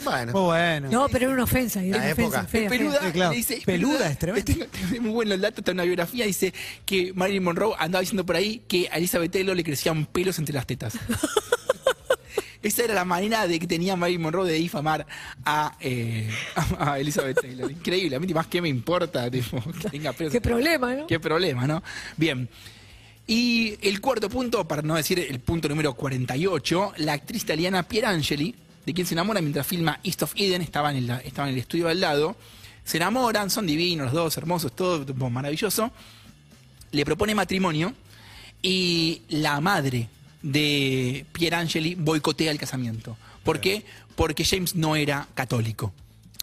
Bueno, 0.04 0.32
Muy 0.32 0.40
bueno. 0.40 0.88
no, 0.90 1.06
pero 1.10 1.26
era 1.26 1.34
una 1.34 1.44
ofensa. 1.44 1.82
Era 1.82 1.98
La 1.98 2.02
una 2.04 2.10
época. 2.12 2.44
fea, 2.44 2.60
fea. 2.62 2.68
peluda, 2.70 2.98
Sí, 3.04 3.12
claro. 3.12 3.30
le 3.32 3.36
dice, 3.36 3.62
Peluda 3.66 4.10
es 4.10 4.18
tremendo. 4.18 4.52
Muy 5.02 5.10
buenos 5.10 5.38
datos, 5.38 5.58
está 5.58 5.70
en 5.72 5.76
una 5.76 5.84
biografía, 5.84 6.24
dice 6.24 6.54
que 6.86 7.12
Marilyn 7.14 7.44
Monroe 7.44 7.74
andaba 7.78 8.00
diciendo 8.00 8.24
por 8.24 8.36
ahí 8.36 8.62
que 8.66 8.88
a 8.90 8.96
Elizabeth 8.96 9.30
Taylor 9.30 9.54
le 9.54 9.64
crecían 9.64 10.06
pelos 10.06 10.38
entre 10.38 10.54
las 10.54 10.66
tetas. 10.66 10.94
Esa 12.62 12.84
era 12.84 12.94
la 12.94 13.04
manera 13.04 13.46
de 13.46 13.58
que 13.58 13.66
tenía 13.66 13.94
Marilyn 13.94 14.22
Monroe 14.22 14.48
de 14.48 14.54
difamar 14.54 15.06
a, 15.44 15.76
eh, 15.80 16.28
a, 16.56 16.92
a 16.92 16.98
Elizabeth 16.98 17.40
Taylor. 17.40 17.70
Increíble, 17.70 18.16
a 18.16 18.20
mí 18.20 18.26
más 18.34 18.48
que 18.48 18.60
me 18.60 18.68
importa 18.68 19.30
tipo, 19.30 19.62
que 19.80 19.88
tenga 19.90 20.12
pelos. 20.12 20.32
Qué 20.32 20.40
problema, 20.40 20.94
¿no? 20.94 21.06
Qué 21.06 21.20
problema, 21.20 21.66
¿no? 21.66 21.82
Bien. 22.16 22.48
Y 23.26 23.76
el 23.82 24.00
cuarto 24.00 24.28
punto, 24.28 24.66
para 24.66 24.82
no 24.82 24.96
decir 24.96 25.18
el 25.20 25.38
punto 25.40 25.68
número 25.68 25.94
48, 25.94 26.94
la 26.96 27.12
actriz 27.12 27.42
italiana 27.42 27.82
Pierangeli, 27.82 28.54
de 28.86 28.94
quien 28.94 29.06
se 29.06 29.14
enamora 29.14 29.40
mientras 29.42 29.66
filma 29.66 30.00
East 30.02 30.22
of 30.22 30.32
Eden, 30.34 30.62
estaba 30.62 30.90
en 30.90 30.96
el, 30.96 31.10
estaba 31.24 31.46
en 31.48 31.54
el 31.54 31.60
estudio 31.60 31.88
al 31.88 32.00
lado. 32.00 32.36
Se 32.84 32.96
enamoran, 32.96 33.50
son 33.50 33.66
divinos 33.66 34.06
los 34.06 34.14
dos, 34.14 34.36
hermosos, 34.38 34.74
todo 34.74 35.04
maravilloso. 35.30 35.92
Le 36.90 37.04
propone 37.04 37.34
matrimonio 37.34 37.92
y 38.62 39.20
la 39.28 39.60
madre 39.60 40.08
de 40.42 41.26
Pierangeli 41.32 41.94
boicotea 41.94 42.50
el 42.50 42.58
casamiento. 42.58 43.16
¿Por 43.44 43.60
qué? 43.60 43.84
Porque 44.16 44.44
James 44.44 44.74
no 44.74 44.96
era 44.96 45.26
católico. 45.34 45.92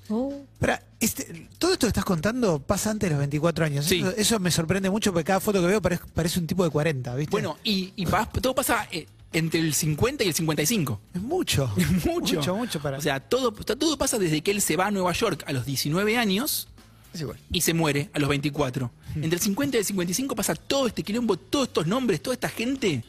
Oh. 0.10 0.34
Pará, 0.60 0.84
este, 1.00 1.48
todo 1.58 1.74
esto 1.74 1.88
que 1.88 1.90
estás 1.90 2.06
contando 2.06 2.60
pasa 2.60 2.92
antes 2.92 3.08
de 3.10 3.12
los 3.16 3.20
24 3.20 3.66
años. 3.66 3.86
Sí. 3.86 4.00
Eso, 4.00 4.12
eso 4.16 4.40
me 4.40 4.52
sorprende 4.52 4.90
mucho 4.90 5.12
porque 5.12 5.24
cada 5.26 5.40
foto 5.40 5.62
que 5.62 5.68
veo 5.68 5.82
parece, 5.82 6.04
parece 6.14 6.40
un 6.40 6.48
tipo 6.48 6.64
de 6.64 6.70
40, 6.70 7.16
¿viste? 7.16 7.32
Bueno, 7.32 7.58
y, 7.64 7.92
y 7.96 8.06
pa- 8.06 8.30
todo 8.30 8.54
pasa 8.54 8.88
eh, 8.92 9.08
entre 9.34 9.60
el 9.60 9.74
50 9.74 10.24
y 10.24 10.28
el 10.28 10.34
55. 10.36 11.02
es 11.16 11.22
mucho. 11.22 11.68
Mucho. 12.06 12.36
Mucho, 12.38 12.56
mucho 12.56 12.80
para. 12.82 12.98
O 12.98 13.02
sea, 13.02 13.20
todo, 13.20 13.52
todo 13.52 13.98
pasa 13.98 14.20
desde 14.20 14.42
que 14.42 14.52
él 14.52 14.62
se 14.62 14.76
va 14.76 14.88
a 14.88 14.92
Nueva 14.92 15.12
York 15.14 15.44
a 15.48 15.54
los 15.54 15.66
19 15.66 16.18
años 16.18 16.68
Es 17.14 17.22
igual. 17.22 17.38
y 17.52 17.62
se 17.62 17.74
muere 17.74 18.10
a 18.14 18.20
los 18.20 18.30
24. 18.30 18.92
Entre 19.16 19.36
el 19.38 19.40
50 19.42 19.78
y 19.78 19.80
el 19.80 19.86
55 19.86 20.36
pasa 20.36 20.54
todo 20.56 20.86
este 20.88 21.02
quilombo, 21.02 21.36
todos 21.38 21.68
estos 21.70 21.88
nombres, 21.88 22.22
toda 22.22 22.36
esta 22.36 22.50
gente 22.50 23.04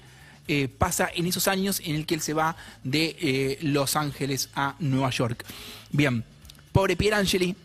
eh, 0.49 0.69
pasa 0.69 1.11
en 1.15 1.27
esos 1.27 1.49
años 1.49 1.81
en 1.85 1.97
el 1.97 2.07
que 2.07 2.15
él 2.15 2.21
se 2.21 2.35
va 2.35 2.57
de 2.85 3.17
eh, 3.21 3.59
Los 3.63 3.97
Ángeles 3.97 4.51
a 4.55 4.77
Nueva 4.79 5.11
York. 5.11 5.45
Bien, 5.91 6.25
pobre 6.73 6.97
Pierangeli, 6.97 7.57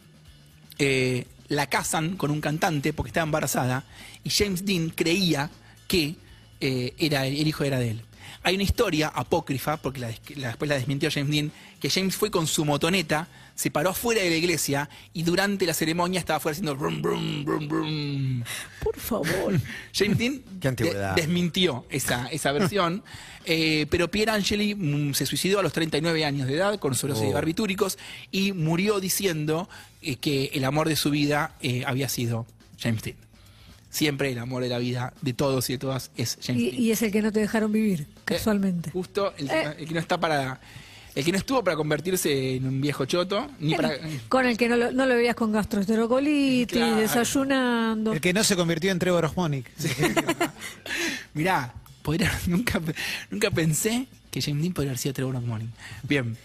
eh, 0.79 1.25
la 1.49 1.67
casan 1.67 2.15
con 2.15 2.31
un 2.31 2.41
cantante 2.41 2.93
porque 2.93 3.09
estaba 3.09 3.25
embarazada 3.25 3.83
y 4.23 4.29
James 4.29 4.65
Dean 4.65 4.89
creía 4.89 5.49
que 5.87 6.15
eh, 6.61 6.93
era, 6.97 7.25
el 7.25 7.47
hijo 7.47 7.63
era 7.63 7.77
de 7.77 7.91
él. 7.91 8.01
Hay 8.43 8.55
una 8.55 8.63
historia 8.63 9.07
apócrifa, 9.13 9.77
porque 9.77 9.99
la, 9.99 10.07
des- 10.07 10.21
la- 10.37 10.47
después 10.49 10.69
la 10.69 10.75
desmintió 10.75 11.09
James 11.11 11.29
Dean, 11.31 11.51
que 11.79 11.89
James 11.89 12.15
fue 12.15 12.31
con 12.31 12.47
su 12.47 12.65
motoneta, 12.65 13.27
se 13.55 13.69
paró 13.69 13.89
afuera 13.91 14.21
de 14.23 14.29
la 14.29 14.35
iglesia 14.37 14.89
y 15.13 15.23
durante 15.23 15.65
la 15.65 15.73
ceremonia 15.73 16.19
estaba 16.19 16.37
afuera 16.37 16.53
haciendo 16.53 16.75
brum, 16.75 17.01
brum, 17.01 17.45
brum, 17.45 17.67
brum. 17.67 18.43
Por 18.83 18.97
favor. 18.99 19.59
James 19.93 20.17
Dean 20.17 20.41
Qué 20.59 20.67
antigüedad. 20.67 21.15
de- 21.15 21.21
desmintió 21.21 21.85
esa, 21.89 22.27
esa 22.27 22.51
versión, 22.51 23.03
eh, 23.45 23.85
pero 23.89 24.09
Pierre 24.09 24.31
Angeli 24.31 24.73
mm, 24.75 25.13
se 25.13 25.25
suicidó 25.25 25.59
a 25.59 25.63
los 25.63 25.73
39 25.73 26.25
años 26.25 26.47
de 26.47 26.55
edad 26.55 26.79
con 26.79 26.95
sobredosis 26.95 27.25
de 27.27 27.31
Oh. 27.31 27.35
barbitúricos 27.35 27.97
y 28.31 28.53
murió 28.53 28.99
diciendo 28.99 29.69
eh, 30.01 30.15
que 30.15 30.51
el 30.53 30.63
amor 30.63 30.87
de 30.87 30.95
su 30.95 31.09
vida 31.11 31.55
eh, 31.61 31.83
había 31.85 32.09
sido 32.09 32.45
James 32.79 33.01
Dean. 33.03 33.17
Siempre 33.91 34.31
el 34.31 34.39
amor 34.39 34.63
de 34.63 34.69
la 34.69 34.79
vida 34.79 35.13
de 35.21 35.33
todos 35.33 35.69
y 35.69 35.73
de 35.73 35.77
todas 35.79 36.09
es 36.17 36.37
James 36.41 36.61
Y, 36.63 36.71
Dean. 36.71 36.81
y 36.81 36.91
es 36.91 37.01
el 37.03 37.11
que 37.11 37.21
no 37.21 37.31
te 37.31 37.41
dejaron 37.41 37.71
vivir, 37.71 38.07
casualmente. 38.25 38.89
Eh, 38.89 38.93
justo 38.93 39.33
el, 39.37 39.49
Eh. 39.51 39.75
el 39.79 39.87
que 39.87 39.93
no 39.93 39.99
está 39.99 40.17
para... 40.19 40.59
El 41.13 41.25
que 41.25 41.33
no 41.33 41.37
estuvo 41.37 41.61
para 41.61 41.75
convertirse 41.75 42.55
en 42.55 42.65
un 42.65 42.79
viejo 42.79 43.03
choto, 43.03 43.51
ni 43.59 43.75
para... 43.75 43.91
Con 44.29 44.45
el 44.45 44.55
que 44.57 44.69
no 44.69 44.77
lo, 44.77 44.93
no 44.93 45.05
lo 45.05 45.13
veías 45.15 45.35
con 45.35 45.51
gastroenterocolitis, 45.51 46.67
Claro. 46.77 46.95
desayunando. 46.95 48.13
El 48.13 48.21
que 48.21 48.31
no 48.31 48.45
se 48.45 48.55
convirtió 48.55 48.91
en 48.91 48.97
Trevor 48.99 49.25
Hormonic. 49.25 49.65
Mirá, 51.33 51.73
podría- 52.01 52.31
nunca, 52.47 52.79
nunca 53.29 53.51
pensé 53.51 54.07
que 54.29 54.41
James 54.41 54.61
Dean 54.61 54.73
podría 54.73 54.91
haber 54.91 54.99
sido 54.99 55.13
Trevor. 55.13 55.35
Bien. 56.03 56.37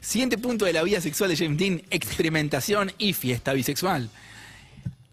Siguiente 0.00 0.36
punto 0.36 0.66
de 0.66 0.72
la 0.74 0.82
vida 0.82 1.00
sexual 1.00 1.30
de 1.30 1.36
James 1.38 1.56
Dean, 1.58 1.82
experimentación 1.90 2.92
y 2.98 3.14
fiesta 3.14 3.54
bisexual. 3.54 4.10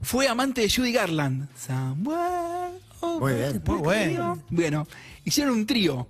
Fue 0.01 0.27
amante 0.27 0.61
de 0.61 0.69
Judy 0.69 0.91
Garland. 0.91 1.47
Somewhere 1.57 2.79
over 3.01 3.19
Muy 3.19 3.33
bien. 3.33 3.61
Muy 3.65 3.77
bueno. 3.79 4.43
Bueno, 4.49 4.87
hicieron 5.23 5.53
un 5.55 5.65
trío. 5.65 6.07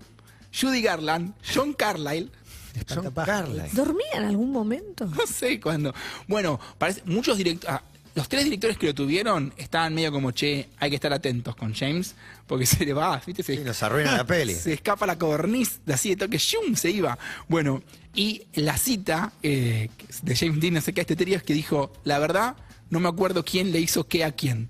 Judy 0.60 0.82
Garland, 0.82 1.34
John 1.54 1.73
Carlyle, 1.73 2.30
Espantapájaros. 2.75 3.56
Carla. 3.56 3.67
¿Dormía 3.71 4.13
en 4.15 4.23
algún 4.25 4.51
momento? 4.51 5.06
no 5.06 5.25
sé 5.27 5.60
cuándo. 5.60 5.93
Bueno, 6.27 6.60
parece, 6.77 7.01
muchos 7.06 7.38
directores, 7.38 7.82
los 8.15 8.27
tres 8.27 8.43
directores 8.43 8.77
que 8.77 8.88
lo 8.88 8.93
tuvieron 8.93 9.54
estaban 9.58 9.93
medio 9.93 10.12
como, 10.12 10.32
che, 10.32 10.69
hay 10.77 10.89
que 10.89 10.95
estar 10.95 11.13
atentos 11.13 11.56
con 11.56 11.73
James, 11.73 12.15
porque 12.47 12.65
se 12.65 12.86
le 12.86 12.93
va, 12.93 13.21
¿viste? 13.25 13.43
Se, 13.43 13.56
Sí, 13.56 13.63
nos 13.63 13.82
arruina 13.84 14.17
la 14.17 14.25
peli. 14.25 14.54
se 14.56 14.73
escapa 14.73 15.06
la 15.06 15.17
codorniz, 15.17 15.80
de 15.86 15.93
así 15.93 16.10
de 16.10 16.15
toque, 16.17 16.38
¡shum! 16.38 16.75
se 16.75 16.89
iba. 16.91 17.17
Bueno, 17.47 17.82
y 18.13 18.43
la 18.56 18.77
cita 18.77 19.32
eh, 19.41 19.89
de 20.23 20.36
James 20.36 20.60
Dean, 20.60 20.73
no 20.73 20.82
sé 20.82 20.93
qué, 20.93 21.01
este 21.01 21.15
trío 21.15 21.38
es 21.38 21.43
que 21.43 21.54
dijo, 21.54 21.93
la 22.04 22.19
verdad, 22.19 22.56
no 22.91 22.99
me 22.99 23.10
acuerdo 23.10 23.43
quién 23.43 23.71
le 23.71 23.80
hizo 23.80 24.08
qué 24.08 24.23
a 24.23 24.32
quién. 24.32 24.69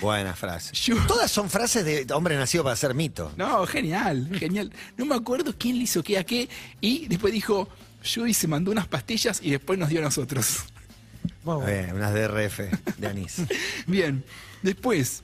Buena 0.00 0.34
frase. 0.34 0.74
Yo- 0.74 0.96
Todas 1.06 1.30
son 1.30 1.48
frases 1.48 1.84
de 1.84 2.12
hombre 2.12 2.36
nacido 2.36 2.64
para 2.64 2.74
ser 2.74 2.94
mito. 2.94 3.30
No, 3.36 3.64
genial, 3.66 4.28
genial. 4.36 4.72
No 4.96 5.06
me 5.06 5.14
acuerdo 5.14 5.54
quién 5.56 5.76
le 5.78 5.84
hizo 5.84 6.02
qué 6.02 6.18
a 6.18 6.24
qué, 6.24 6.48
y 6.80 7.06
después 7.06 7.32
dijo, 7.32 7.68
Judy 8.04 8.34
se 8.34 8.48
mandó 8.48 8.72
unas 8.72 8.88
pastillas 8.88 9.40
y 9.40 9.50
después 9.52 9.78
nos 9.78 9.88
dio 9.88 10.00
a 10.00 10.02
nosotros. 10.02 10.64
Muy 11.44 11.54
bueno. 11.56 11.66
Bien, 11.70 11.94
unas 11.96 12.12
DRF 12.12 12.60
de 12.98 13.06
anís. 13.06 13.36
Bien, 13.86 14.24
después, 14.62 15.22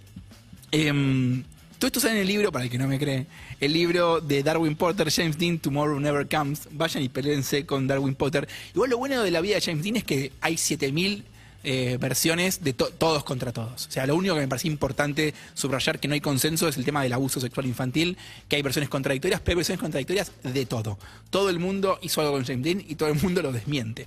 em, 0.70 1.42
todo 1.78 1.86
esto 1.88 2.00
sale 2.00 2.14
en 2.14 2.20
el 2.20 2.26
libro, 2.28 2.52
para 2.52 2.64
el 2.64 2.70
que 2.70 2.78
no 2.78 2.86
me 2.86 2.98
cree, 2.98 3.26
el 3.58 3.72
libro 3.72 4.20
de 4.20 4.42
Darwin 4.42 4.76
Potter, 4.76 5.10
James 5.10 5.36
Dean, 5.38 5.58
Tomorrow 5.58 5.98
Never 5.98 6.28
Comes. 6.28 6.68
Vayan 6.72 7.02
y 7.02 7.08
peleense 7.08 7.66
con 7.66 7.86
Darwin 7.86 8.14
Potter. 8.14 8.48
Igual 8.74 8.90
lo 8.90 8.98
bueno 8.98 9.22
de 9.22 9.30
la 9.30 9.40
vida 9.40 9.56
de 9.56 9.60
James 9.62 9.82
Dean 9.82 9.96
es 9.96 10.04
que 10.04 10.32
hay 10.40 10.56
7000 10.56 11.24
eh, 11.62 11.98
versiones 12.00 12.62
de 12.64 12.72
to- 12.72 12.90
todos 12.90 13.24
contra 13.24 13.52
todos. 13.52 13.86
O 13.86 13.90
sea, 13.90 14.06
lo 14.06 14.16
único 14.16 14.34
que 14.34 14.40
me 14.40 14.48
parece 14.48 14.68
importante 14.68 15.34
subrayar 15.54 15.98
que 16.00 16.08
no 16.08 16.14
hay 16.14 16.20
consenso 16.20 16.68
es 16.68 16.76
el 16.76 16.84
tema 16.84 17.02
del 17.02 17.12
abuso 17.12 17.40
sexual 17.40 17.66
infantil, 17.66 18.16
que 18.48 18.56
hay 18.56 18.62
versiones 18.62 18.88
contradictorias, 18.88 19.40
pero 19.40 19.52
hay 19.52 19.56
versiones 19.56 19.80
contradictorias 19.80 20.32
de 20.42 20.66
todo. 20.66 20.98
Todo 21.30 21.50
el 21.50 21.58
mundo 21.58 21.98
hizo 22.02 22.20
algo 22.20 22.32
con 22.34 22.44
James 22.44 22.62
Dean 22.64 22.84
y 22.86 22.94
todo 22.94 23.08
el 23.08 23.20
mundo 23.20 23.42
lo 23.42 23.52
desmiente. 23.52 24.06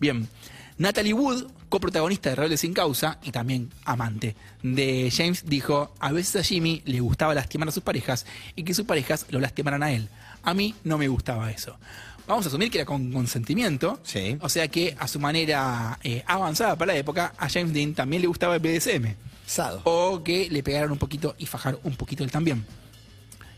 Bien. 0.00 0.28
Natalie 0.76 1.12
Wood, 1.14 1.44
coprotagonista 1.68 2.30
de 2.30 2.34
Rebelde 2.34 2.56
sin 2.56 2.72
Causa 2.74 3.18
y 3.22 3.30
también 3.30 3.70
amante 3.84 4.34
de 4.62 5.08
James, 5.16 5.44
dijo, 5.46 5.94
a 6.00 6.10
veces 6.10 6.34
a 6.34 6.42
Jimmy 6.42 6.82
le 6.84 6.98
gustaba 6.98 7.32
lastimar 7.32 7.68
a 7.68 7.70
sus 7.70 7.84
parejas 7.84 8.26
y 8.56 8.64
que 8.64 8.74
sus 8.74 8.84
parejas 8.84 9.26
lo 9.30 9.38
lastimaran 9.38 9.84
a 9.84 9.92
él. 9.92 10.08
A 10.42 10.52
mí 10.52 10.74
no 10.82 10.98
me 10.98 11.06
gustaba 11.06 11.50
eso. 11.52 11.76
Vamos 12.26 12.46
a 12.46 12.48
asumir 12.48 12.70
que 12.70 12.78
era 12.78 12.86
con 12.86 13.12
consentimiento. 13.12 14.00
Sí. 14.02 14.36
O 14.40 14.48
sea 14.48 14.68
que 14.68 14.96
a 14.98 15.06
su 15.08 15.20
manera 15.20 15.98
eh, 16.02 16.22
avanzada 16.26 16.76
para 16.76 16.92
la 16.94 16.98
época, 16.98 17.34
a 17.36 17.48
James 17.48 17.72
Dean 17.72 17.94
también 17.94 18.22
le 18.22 18.28
gustaba 18.28 18.54
el 18.56 18.60
BDSM. 18.60 19.14
Sado. 19.46 19.82
O 19.84 20.22
que 20.24 20.48
le 20.50 20.62
pegaran 20.62 20.90
un 20.90 20.98
poquito 20.98 21.34
y 21.38 21.44
fajar 21.46 21.78
un 21.82 21.96
poquito 21.96 22.24
él 22.24 22.30
también. 22.30 22.64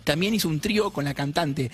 También 0.04 0.34
hizo 0.34 0.48
un 0.48 0.60
trío 0.60 0.90
con 0.92 1.04
la 1.04 1.14
cantante 1.14 1.70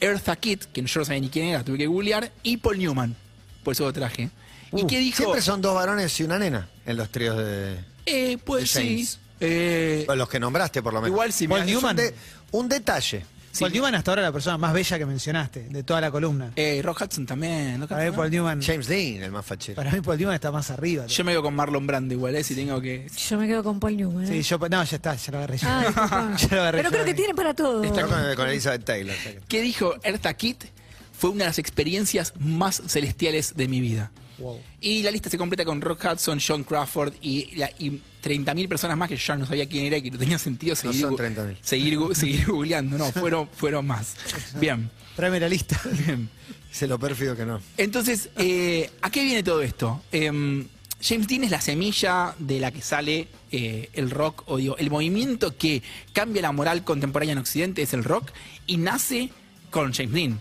Eartha 0.00 0.36
Kitt, 0.36 0.64
que 0.72 0.82
yo 0.82 1.00
no 1.00 1.04
sabía 1.04 1.20
ni 1.20 1.28
quién 1.28 1.46
era, 1.46 1.62
tuve 1.64 1.78
que 1.78 1.86
googlear, 1.86 2.32
y 2.42 2.56
Paul 2.56 2.78
Newman. 2.78 3.14
Por 3.62 3.72
eso 3.72 3.84
lo 3.84 3.92
traje. 3.92 4.30
¿Y 4.74 4.82
Uh, 4.82 4.86
qué 4.86 4.98
dijo? 4.98 5.18
Siempre 5.18 5.42
son 5.42 5.60
dos 5.60 5.74
varones 5.74 6.18
y 6.18 6.22
una 6.24 6.38
nena 6.38 6.68
en 6.86 6.96
los 6.96 7.10
tríos 7.10 7.36
de. 7.36 7.78
Eh, 8.06 8.38
pues 8.44 8.72
de 8.74 8.80
sí. 8.80 9.08
Eh, 9.38 10.06
Los 10.16 10.28
que 10.28 10.40
nombraste, 10.40 10.82
por 10.82 10.92
lo 10.94 11.00
menos. 11.02 11.12
Igual 11.14 11.32
si 11.32 11.46
Paul 11.46 11.60
me- 11.60 11.66
un, 11.66 11.72
Newman. 11.72 11.96
de- 11.96 12.14
un 12.52 12.68
detalle. 12.68 13.24
Sí. 13.52 13.60
Paul 13.60 13.72
Newman 13.72 13.94
hasta 13.94 14.10
ahora 14.12 14.22
la 14.22 14.32
persona 14.32 14.56
más 14.56 14.72
bella 14.72 14.98
que 14.98 15.04
mencionaste, 15.06 15.68
de 15.68 15.82
toda 15.82 16.00
la 16.00 16.10
columna. 16.10 16.52
eh, 16.56 16.80
Rock 16.82 17.02
Hudson 17.02 17.26
también. 17.26 17.86
Para 17.86 18.04
mí 18.06 18.10
Paul. 18.16 18.30
Newman, 18.30 18.62
James 18.62 18.88
Dean, 18.88 19.22
el 19.22 19.30
más 19.30 19.44
fachero. 19.44 19.76
para 19.76 19.92
mí 19.92 20.00
Paul 20.00 20.16
Newman 20.18 20.34
está 20.34 20.50
más 20.50 20.70
arriba. 20.70 21.06
Yo 21.06 21.22
me 21.22 21.32
veo 21.32 21.42
con 21.42 21.54
Marlon 21.54 21.86
Brando 21.86 22.14
igual, 22.14 22.34
eh, 22.34 22.42
si 22.42 22.54
tengo 22.54 22.80
que... 22.80 23.06
Yo 23.28 23.36
me 23.38 23.46
quedo 23.46 23.62
con 23.62 23.78
Paul 23.78 23.96
Newman. 23.96 24.24
¿eh? 24.24 24.28
Sí, 24.28 24.42
yo, 24.42 24.58
no, 24.58 24.82
ya 24.84 24.96
está, 24.96 25.14
ya 25.14 25.32
lo 25.32 25.38
agarré 25.38 25.58
yo. 25.58 25.68
Ah, 25.68 25.80
disculpa. 25.86 26.36
Ya 26.38 26.56
lo 26.56 26.60
agarré 26.62 26.78
Pero 26.78 26.88
yo. 26.88 26.92
creo 26.94 27.04
que 27.04 27.14
tiene 27.14 27.34
para 27.34 27.54
todo. 27.54 27.84
Está 27.84 28.06
con, 28.06 28.34
con 28.36 28.48
Elizabeth 28.48 28.84
Taylor. 28.84 29.14
¿Qué 29.46 29.60
dijo 29.60 29.94
Eartha 30.02 30.32
Kitt? 30.34 30.64
Fue 31.12 31.30
una 31.30 31.44
de 31.44 31.50
las 31.50 31.58
experiencias 31.58 32.32
más 32.40 32.82
celestiales 32.86 33.54
de 33.54 33.68
mi 33.68 33.80
vida. 33.80 34.10
Wow. 34.38 34.60
Y 34.80 35.02
la 35.02 35.10
lista 35.10 35.28
se 35.30 35.38
completa 35.38 35.64
con 35.64 35.80
Rock 35.80 36.04
Hudson, 36.12 36.40
John 36.46 36.64
Crawford 36.64 37.14
y, 37.22 37.54
la- 37.56 37.70
y 37.78 37.90
30.000 38.22 38.68
personas 38.68 38.96
más 38.96 39.08
que 39.08 39.16
yo 39.16 39.22
ya 39.26 39.36
no 39.36 39.46
sabía 39.46 39.68
quién 39.68 39.84
era 39.86 39.96
y 39.98 40.02
que 40.02 40.10
no 40.10 40.18
tenía 40.18 40.38
sentido 40.38 40.74
seguir, 40.76 41.00
son 41.02 41.14
gu- 41.16 41.34
30.000. 41.34 41.56
seguir, 41.60 41.98
gu- 41.98 42.14
seguir 42.14 42.46
googleando. 42.46 42.96
No, 42.98 43.10
fueron, 43.12 43.48
fueron 43.48 43.86
más. 43.86 44.16
Bien, 44.60 44.90
Tráeme 45.16 45.38
la 45.40 45.48
lista. 45.48 45.80
bien. 46.06 46.28
Sé 46.70 46.86
lo 46.86 46.98
pérfido 46.98 47.36
que 47.36 47.44
no. 47.44 47.60
Entonces, 47.76 48.30
eh, 48.36 48.90
¿a 49.02 49.10
qué 49.10 49.22
viene 49.24 49.42
todo 49.42 49.60
esto? 49.60 50.02
Em, 50.10 50.66
James 51.02 51.26
Dean 51.28 51.44
es 51.44 51.50
la 51.50 51.60
semilla 51.60 52.34
de 52.38 52.60
la 52.60 52.70
que 52.70 52.80
sale 52.80 53.28
eh, 53.50 53.90
el 53.92 54.10
rock, 54.10 54.44
o 54.46 54.56
digo, 54.56 54.76
el 54.78 54.88
movimiento 54.88 55.56
que 55.58 55.82
cambia 56.14 56.40
la 56.40 56.52
moral 56.52 56.84
contemporánea 56.84 57.32
en 57.32 57.38
Occidente 57.38 57.82
es 57.82 57.92
el 57.92 58.04
rock 58.04 58.30
y 58.66 58.76
nace 58.78 59.30
con 59.70 59.92
James 59.92 60.12
Dean. 60.14 60.40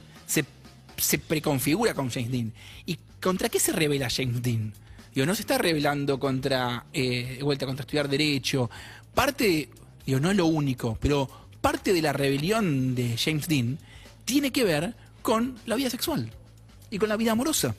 Se, 1.01 1.17
preconfigura 1.17 1.93
con 1.93 2.09
James 2.09 2.31
Dean. 2.31 2.53
¿Y 2.85 2.97
contra 3.21 3.49
qué 3.49 3.59
se 3.59 3.71
revela 3.71 4.09
James 4.09 4.41
Dean? 4.41 4.73
Digo, 5.13 5.25
no 5.25 5.35
se 5.35 5.41
está 5.41 5.57
rebelando 5.57 6.19
contra, 6.19 6.85
eh, 6.93 7.39
vuelta, 7.41 7.65
contra 7.65 7.83
estudiar 7.83 8.07
Derecho. 8.07 8.69
Parte, 9.13 9.69
digo, 10.05 10.19
no 10.19 10.31
es 10.31 10.37
lo 10.37 10.45
único, 10.45 10.97
pero 11.01 11.29
parte 11.59 11.93
de 11.93 12.01
la 12.01 12.13
rebelión 12.13 12.95
de 12.95 13.17
James 13.17 13.47
Dean 13.47 13.77
tiene 14.25 14.51
que 14.51 14.63
ver 14.63 14.95
con 15.21 15.57
la 15.65 15.75
vida 15.75 15.89
sexual 15.89 16.31
y 16.89 16.97
con 16.97 17.09
la 17.09 17.17
vida 17.17 17.33
amorosa. 17.33 17.75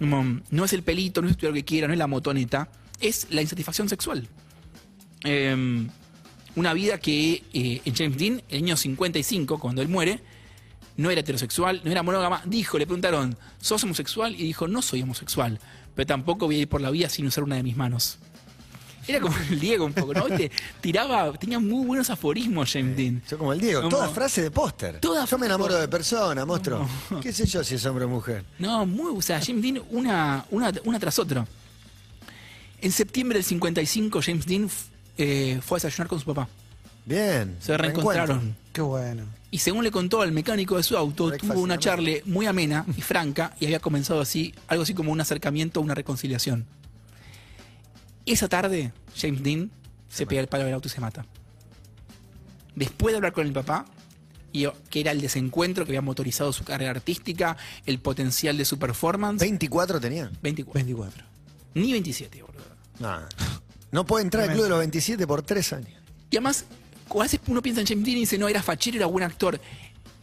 No 0.00 0.64
es 0.64 0.72
el 0.72 0.82
pelito, 0.82 1.22
no 1.22 1.28
es 1.28 1.32
estudiar 1.32 1.52
lo 1.52 1.56
que 1.56 1.64
quiera, 1.64 1.86
no 1.86 1.92
es 1.92 1.98
la 1.98 2.08
motoneta, 2.08 2.68
es 3.00 3.28
la 3.30 3.40
insatisfacción 3.40 3.88
sexual. 3.88 4.28
Eh, 5.24 5.86
una 6.56 6.72
vida 6.72 6.98
que 6.98 7.42
eh, 7.52 7.80
en 7.84 7.94
James 7.94 8.18
Dean, 8.18 8.42
en 8.48 8.58
el 8.58 8.64
año 8.64 8.76
55, 8.76 9.58
cuando 9.58 9.82
él 9.82 9.88
muere, 9.88 10.20
no 10.96 11.10
era 11.10 11.20
heterosexual, 11.20 11.80
no 11.84 11.90
era 11.90 12.02
monógama. 12.02 12.42
Dijo, 12.44 12.78
le 12.78 12.86
preguntaron, 12.86 13.36
¿sos 13.60 13.82
homosexual? 13.84 14.34
Y 14.34 14.44
dijo, 14.44 14.68
no 14.68 14.82
soy 14.82 15.02
homosexual, 15.02 15.58
pero 15.94 16.06
tampoco 16.06 16.46
voy 16.46 16.56
a 16.56 16.58
ir 16.60 16.68
por 16.68 16.80
la 16.80 16.90
vida 16.90 17.08
sin 17.08 17.26
usar 17.26 17.44
una 17.44 17.56
de 17.56 17.62
mis 17.62 17.76
manos. 17.76 18.18
Era 19.06 19.20
como 19.20 19.36
el 19.50 19.60
Diego 19.60 19.84
un 19.84 19.92
poco, 19.92 20.14
¿no? 20.14 20.24
¿Viste? 20.24 20.50
Tiraba, 20.80 21.30
tenía 21.34 21.58
muy 21.58 21.84
buenos 21.86 22.08
aforismos 22.08 22.72
James 22.72 22.96
Dean. 22.96 23.22
Yo 23.28 23.36
como 23.36 23.52
el 23.52 23.60
Diego, 23.60 23.82
Como- 23.82 23.90
toda 23.96 24.08
frase 24.08 24.40
de 24.40 24.50
póster. 24.50 24.98
Toda 25.00 25.26
Yo 25.26 25.36
me 25.36 25.44
enamoro 25.44 25.74
de 25.76 25.88
persona, 25.88 26.46
monstruo. 26.46 26.88
¿Qué 27.20 27.30
sé 27.30 27.44
yo 27.44 27.62
si 27.62 27.74
es 27.74 27.84
hombre 27.84 28.06
o 28.06 28.08
mujer? 28.08 28.44
No, 28.58 28.86
muy, 28.86 29.12
o 29.14 29.20
sea, 29.20 29.42
James 29.44 29.62
Dean 29.62 29.82
una, 29.90 30.46
una, 30.50 30.72
una 30.84 30.98
tras 30.98 31.18
otra. 31.18 31.46
En 32.80 32.92
septiembre 32.92 33.36
del 33.38 33.44
55, 33.44 34.20
James 34.22 34.46
Dean 34.46 34.70
eh, 35.18 35.60
fue 35.62 35.76
a 35.76 35.78
desayunar 35.82 36.08
con 36.08 36.18
su 36.18 36.24
papá. 36.26 36.48
Bien. 37.04 37.56
Se 37.60 37.76
reencontraron. 37.76 38.56
Qué 38.72 38.80
bueno. 38.80 39.24
Y 39.50 39.58
según 39.58 39.84
le 39.84 39.90
contó 39.90 40.20
al 40.22 40.32
mecánico 40.32 40.76
de 40.76 40.82
su 40.82 40.96
auto, 40.96 41.30
tuvo 41.32 41.60
una 41.60 41.78
charla 41.78 42.10
muy 42.24 42.46
amena 42.46 42.84
y 42.96 43.02
franca 43.02 43.54
y 43.60 43.66
había 43.66 43.78
comenzado 43.78 44.20
así, 44.20 44.52
algo 44.66 44.82
así 44.82 44.94
como 44.94 45.12
un 45.12 45.20
acercamiento, 45.20 45.80
una 45.80 45.94
reconciliación. 45.94 46.66
Esa 48.26 48.48
tarde, 48.48 48.92
James 49.16 49.42
Dean 49.42 49.70
se, 50.08 50.26
pega 50.26 50.40
el 50.40 50.48
palo 50.48 50.64
del 50.64 50.74
auto 50.74 50.88
y 50.88 50.90
se 50.90 51.00
mata. 51.00 51.24
Después 52.74 53.12
de 53.12 53.18
hablar 53.18 53.32
con 53.32 53.46
el 53.46 53.52
papá, 53.52 53.84
y, 54.52 54.66
que 54.90 55.00
era 55.00 55.12
el 55.12 55.20
desencuentro 55.20 55.84
que 55.84 55.92
había 55.92 56.00
motorizado 56.00 56.52
su 56.52 56.64
carrera 56.64 56.90
artística, 56.90 57.56
el 57.86 58.00
potencial 58.00 58.56
de 58.56 58.64
su 58.64 58.78
performance, 58.78 59.40
24 59.40 60.00
tenía. 60.00 60.32
24. 60.42 60.72
24. 60.72 61.24
Ni 61.74 61.92
27, 61.92 62.42
boludo. 62.42 62.64
No. 62.98 63.20
No 63.92 64.04
puede 64.04 64.24
entrar 64.24 64.48
al 64.48 64.54
club 64.54 64.64
de 64.64 64.70
los 64.70 64.78
27 64.78 65.26
por 65.26 65.42
tres 65.42 65.72
años. 65.72 66.00
Y 66.30 66.36
además, 66.36 66.64
a 67.12 67.22
veces 67.22 67.40
uno 67.46 67.60
piensa 67.62 67.80
en 67.80 67.86
James 67.86 68.04
Dean 68.04 68.16
y 68.18 68.20
dice, 68.20 68.38
no, 68.38 68.48
era 68.48 68.62
fachero, 68.62 68.96
era 68.96 69.06
buen 69.06 69.24
actor. 69.24 69.60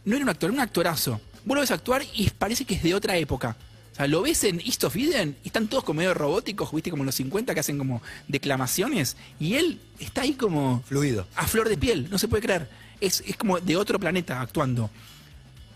No 0.04 0.16
era 0.16 0.24
un 0.24 0.28
actor, 0.28 0.50
era 0.50 0.54
un 0.54 0.60
actorazo. 0.60 1.20
Vos 1.44 1.54
lo 1.54 1.60
ves 1.60 1.70
actuar 1.70 2.02
y 2.14 2.28
parece 2.30 2.64
que 2.64 2.74
es 2.74 2.82
de 2.82 2.94
otra 2.94 3.16
época. 3.16 3.56
O 3.92 3.94
sea, 3.94 4.06
lo 4.06 4.22
ves 4.22 4.42
en 4.44 4.60
East 4.60 4.84
of 4.84 4.96
Eden 4.96 5.36
y 5.44 5.48
están 5.48 5.68
todos 5.68 5.84
como 5.84 5.98
medio 5.98 6.14
robóticos, 6.14 6.72
viste, 6.72 6.90
como 6.90 7.02
en 7.02 7.06
los 7.06 7.14
50 7.16 7.52
que 7.54 7.60
hacen 7.60 7.76
como 7.78 8.00
declamaciones. 8.28 9.16
Y 9.38 9.54
él 9.54 9.80
está 9.98 10.22
ahí 10.22 10.32
como 10.32 10.82
Fluido. 10.86 11.26
a 11.36 11.46
flor 11.46 11.68
de 11.68 11.76
piel, 11.76 12.08
no 12.10 12.18
se 12.18 12.26
puede 12.28 12.42
creer. 12.42 12.68
Es, 13.00 13.22
es 13.26 13.36
como 13.36 13.60
de 13.60 13.76
otro 13.76 13.98
planeta 13.98 14.40
actuando. 14.40 14.90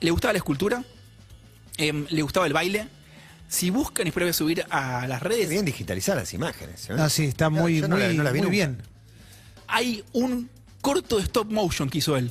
Le 0.01 0.11
gustaba 0.11 0.33
la 0.33 0.38
escultura, 0.38 0.85
em, 1.77 2.07
le 2.11 2.23
gustaba 2.23 2.47
el 2.47 2.53
baile. 2.53 2.88
Si 3.49 3.71
buscan, 3.71 4.07
espero 4.07 4.25
voy 4.27 4.31
a 4.31 4.35
subir 4.35 4.64
a 4.71 5.07
las 5.07 5.23
redes, 5.23 5.49
bien 5.49 5.64
digitalizar 5.64 6.16
las 6.16 6.33
imágenes. 6.35 6.88
¿eh? 6.90 6.95
Ah, 6.99 7.09
sí, 7.11 7.25
está 7.25 7.49
muy, 7.51 7.81
no 7.83 7.97
la- 7.97 8.12
no 8.12 8.23
la 8.23 8.33
vi 8.33 8.40
muy 8.40 8.51
bien. 8.51 8.79
hay 9.69 10.05
un 10.12 10.49
corto 10.87 11.16
de 11.16 11.25
stop 11.25 11.51
motion 11.51 11.90
que 11.90 11.99
hizo 11.99 12.16
él. 12.16 12.31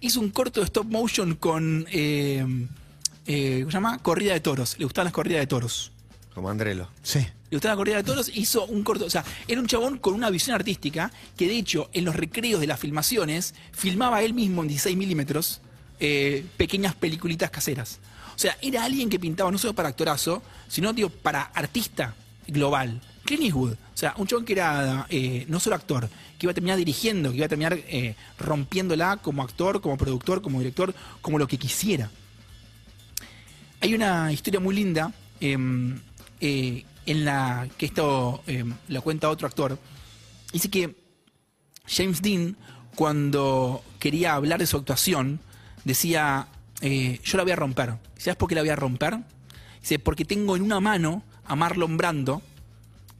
Hizo 0.00 0.18
un 0.18 0.30
corto 0.30 0.60
de 0.60 0.64
stop 0.64 0.86
motion 0.86 1.34
con. 1.34 1.86
eh, 1.90 2.42
eh, 3.26 3.58
¿Cómo 3.60 3.70
se 3.70 3.76
llama? 3.76 3.98
Corrida 3.98 4.32
de 4.32 4.40
toros. 4.40 4.76
Le 4.78 4.86
gustaban 4.86 5.04
las 5.04 5.12
corridas 5.12 5.40
de 5.40 5.46
toros. 5.46 5.92
Como 6.34 6.48
Andrelo. 6.48 6.88
Sí. 7.02 7.18
Le 7.18 7.56
gustaba 7.58 7.74
la 7.74 7.76
corrida 7.76 7.96
de 7.98 8.02
toros, 8.04 8.30
hizo 8.34 8.64
un 8.64 8.82
corto. 8.82 9.04
O 9.04 9.10
sea, 9.10 9.26
era 9.46 9.60
un 9.60 9.66
chabón 9.66 9.98
con 9.98 10.14
una 10.14 10.30
visión 10.30 10.54
artística 10.54 11.12
que, 11.36 11.46
de 11.46 11.58
hecho, 11.58 11.90
en 11.92 12.06
los 12.06 12.16
recreos 12.16 12.62
de 12.62 12.66
las 12.66 12.80
filmaciones, 12.80 13.54
filmaba 13.72 14.22
él 14.22 14.32
mismo 14.32 14.62
en 14.62 14.68
16 14.68 14.96
milímetros 14.96 15.60
eh, 16.00 16.46
pequeñas 16.56 16.94
peliculitas 16.94 17.50
caseras. 17.50 17.98
O 18.34 18.38
sea, 18.38 18.56
era 18.62 18.84
alguien 18.84 19.10
que 19.10 19.18
pintaba 19.18 19.50
no 19.50 19.58
solo 19.58 19.74
para 19.74 19.90
actorazo, 19.90 20.42
sino 20.68 20.94
digo, 20.94 21.10
para 21.10 21.42
artista 21.42 22.14
global. 22.46 23.02
Clint 23.24 23.42
Eastwood, 23.42 23.72
o 23.72 23.96
sea, 23.96 24.14
un 24.18 24.26
chabón 24.26 24.44
que 24.44 24.52
era 24.52 25.06
eh, 25.08 25.46
no 25.48 25.58
solo 25.58 25.76
actor, 25.76 26.08
que 26.38 26.46
iba 26.46 26.50
a 26.50 26.54
terminar 26.54 26.76
dirigiendo, 26.76 27.30
que 27.30 27.36
iba 27.36 27.46
a 27.46 27.48
terminar 27.48 27.72
eh, 27.74 28.16
rompiéndola 28.38 29.16
como 29.18 29.42
actor, 29.42 29.80
como 29.80 29.96
productor, 29.96 30.42
como 30.42 30.58
director, 30.58 30.94
como 31.22 31.38
lo 31.38 31.46
que 31.46 31.58
quisiera. 31.58 32.10
Hay 33.80 33.94
una 33.94 34.32
historia 34.32 34.60
muy 34.60 34.74
linda 34.74 35.12
em, 35.40 35.98
eh, 36.40 36.84
en 37.06 37.24
la 37.24 37.68
que 37.78 37.86
esto 37.86 38.42
em, 38.46 38.74
lo 38.88 39.02
cuenta 39.02 39.30
otro 39.30 39.46
actor. 39.46 39.78
Dice 40.52 40.68
que 40.68 40.94
James 41.86 42.20
Dean, 42.20 42.56
cuando 42.94 43.82
quería 43.98 44.34
hablar 44.34 44.60
de 44.60 44.66
su 44.66 44.76
actuación, 44.76 45.40
decía, 45.84 46.48
yo 46.80 47.36
la 47.36 47.42
voy 47.42 47.52
a 47.52 47.56
romper. 47.56 47.94
¿Sabes 48.18 48.36
por 48.36 48.48
qué 48.48 48.54
la 48.54 48.60
voy 48.60 48.70
a 48.70 48.76
romper? 48.76 49.18
Dice, 49.80 49.98
porque 49.98 50.24
tengo 50.24 50.56
en 50.56 50.62
una 50.62 50.80
mano 50.80 51.22
a 51.44 51.56
Marlon 51.56 51.96
Brando, 51.96 52.42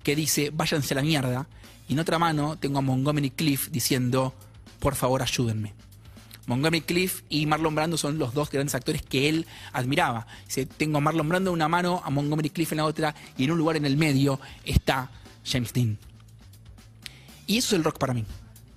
que 0.05 0.15
dice, 0.15 0.51
váyanse 0.55 0.95
a 0.95 0.97
la 0.97 1.03
mierda, 1.03 1.49
y 1.89 1.95
en 1.95 1.99
otra 1.99 2.21
mano 2.21 2.57
tengo 2.57 2.79
a 2.79 2.83
Montgomery 2.83 3.31
Cliff 3.31 3.71
diciendo, 3.71 4.33
por 4.79 4.95
favor 4.95 5.23
ayúdenme. 5.23 5.73
Montgomery 6.47 6.83
Cliff 6.83 7.23
y 7.31 7.47
Marlon 7.47 7.75
Brando 7.75 7.97
son 7.97 8.19
los 8.19 8.35
dos 8.35 8.51
grandes 8.51 8.75
actores 8.75 9.01
que 9.01 9.31
él 9.31 9.47
admiraba. 9.73 10.27
Dice, 10.47 10.67
tengo 10.67 10.99
a 10.99 11.01
Marlon 11.01 11.29
Brando 11.29 11.51
en 11.51 11.55
una 11.55 11.69
mano, 11.69 12.03
a 12.05 12.11
Montgomery 12.11 12.51
Cliff 12.51 12.71
en 12.73 12.79
la 12.79 12.85
otra, 12.85 13.15
y 13.39 13.45
en 13.45 13.51
un 13.51 13.59
lugar 13.59 13.77
en 13.77 13.87
el 13.87 13.97
medio 13.97 14.39
está 14.65 15.11
James 15.45 15.73
Dean. 15.73 15.99
Y 17.47 17.57
eso 17.59 17.75
es 17.75 17.79
el 17.79 17.85
rock 17.85 17.99
para 17.99 18.13
mí. 18.13 18.27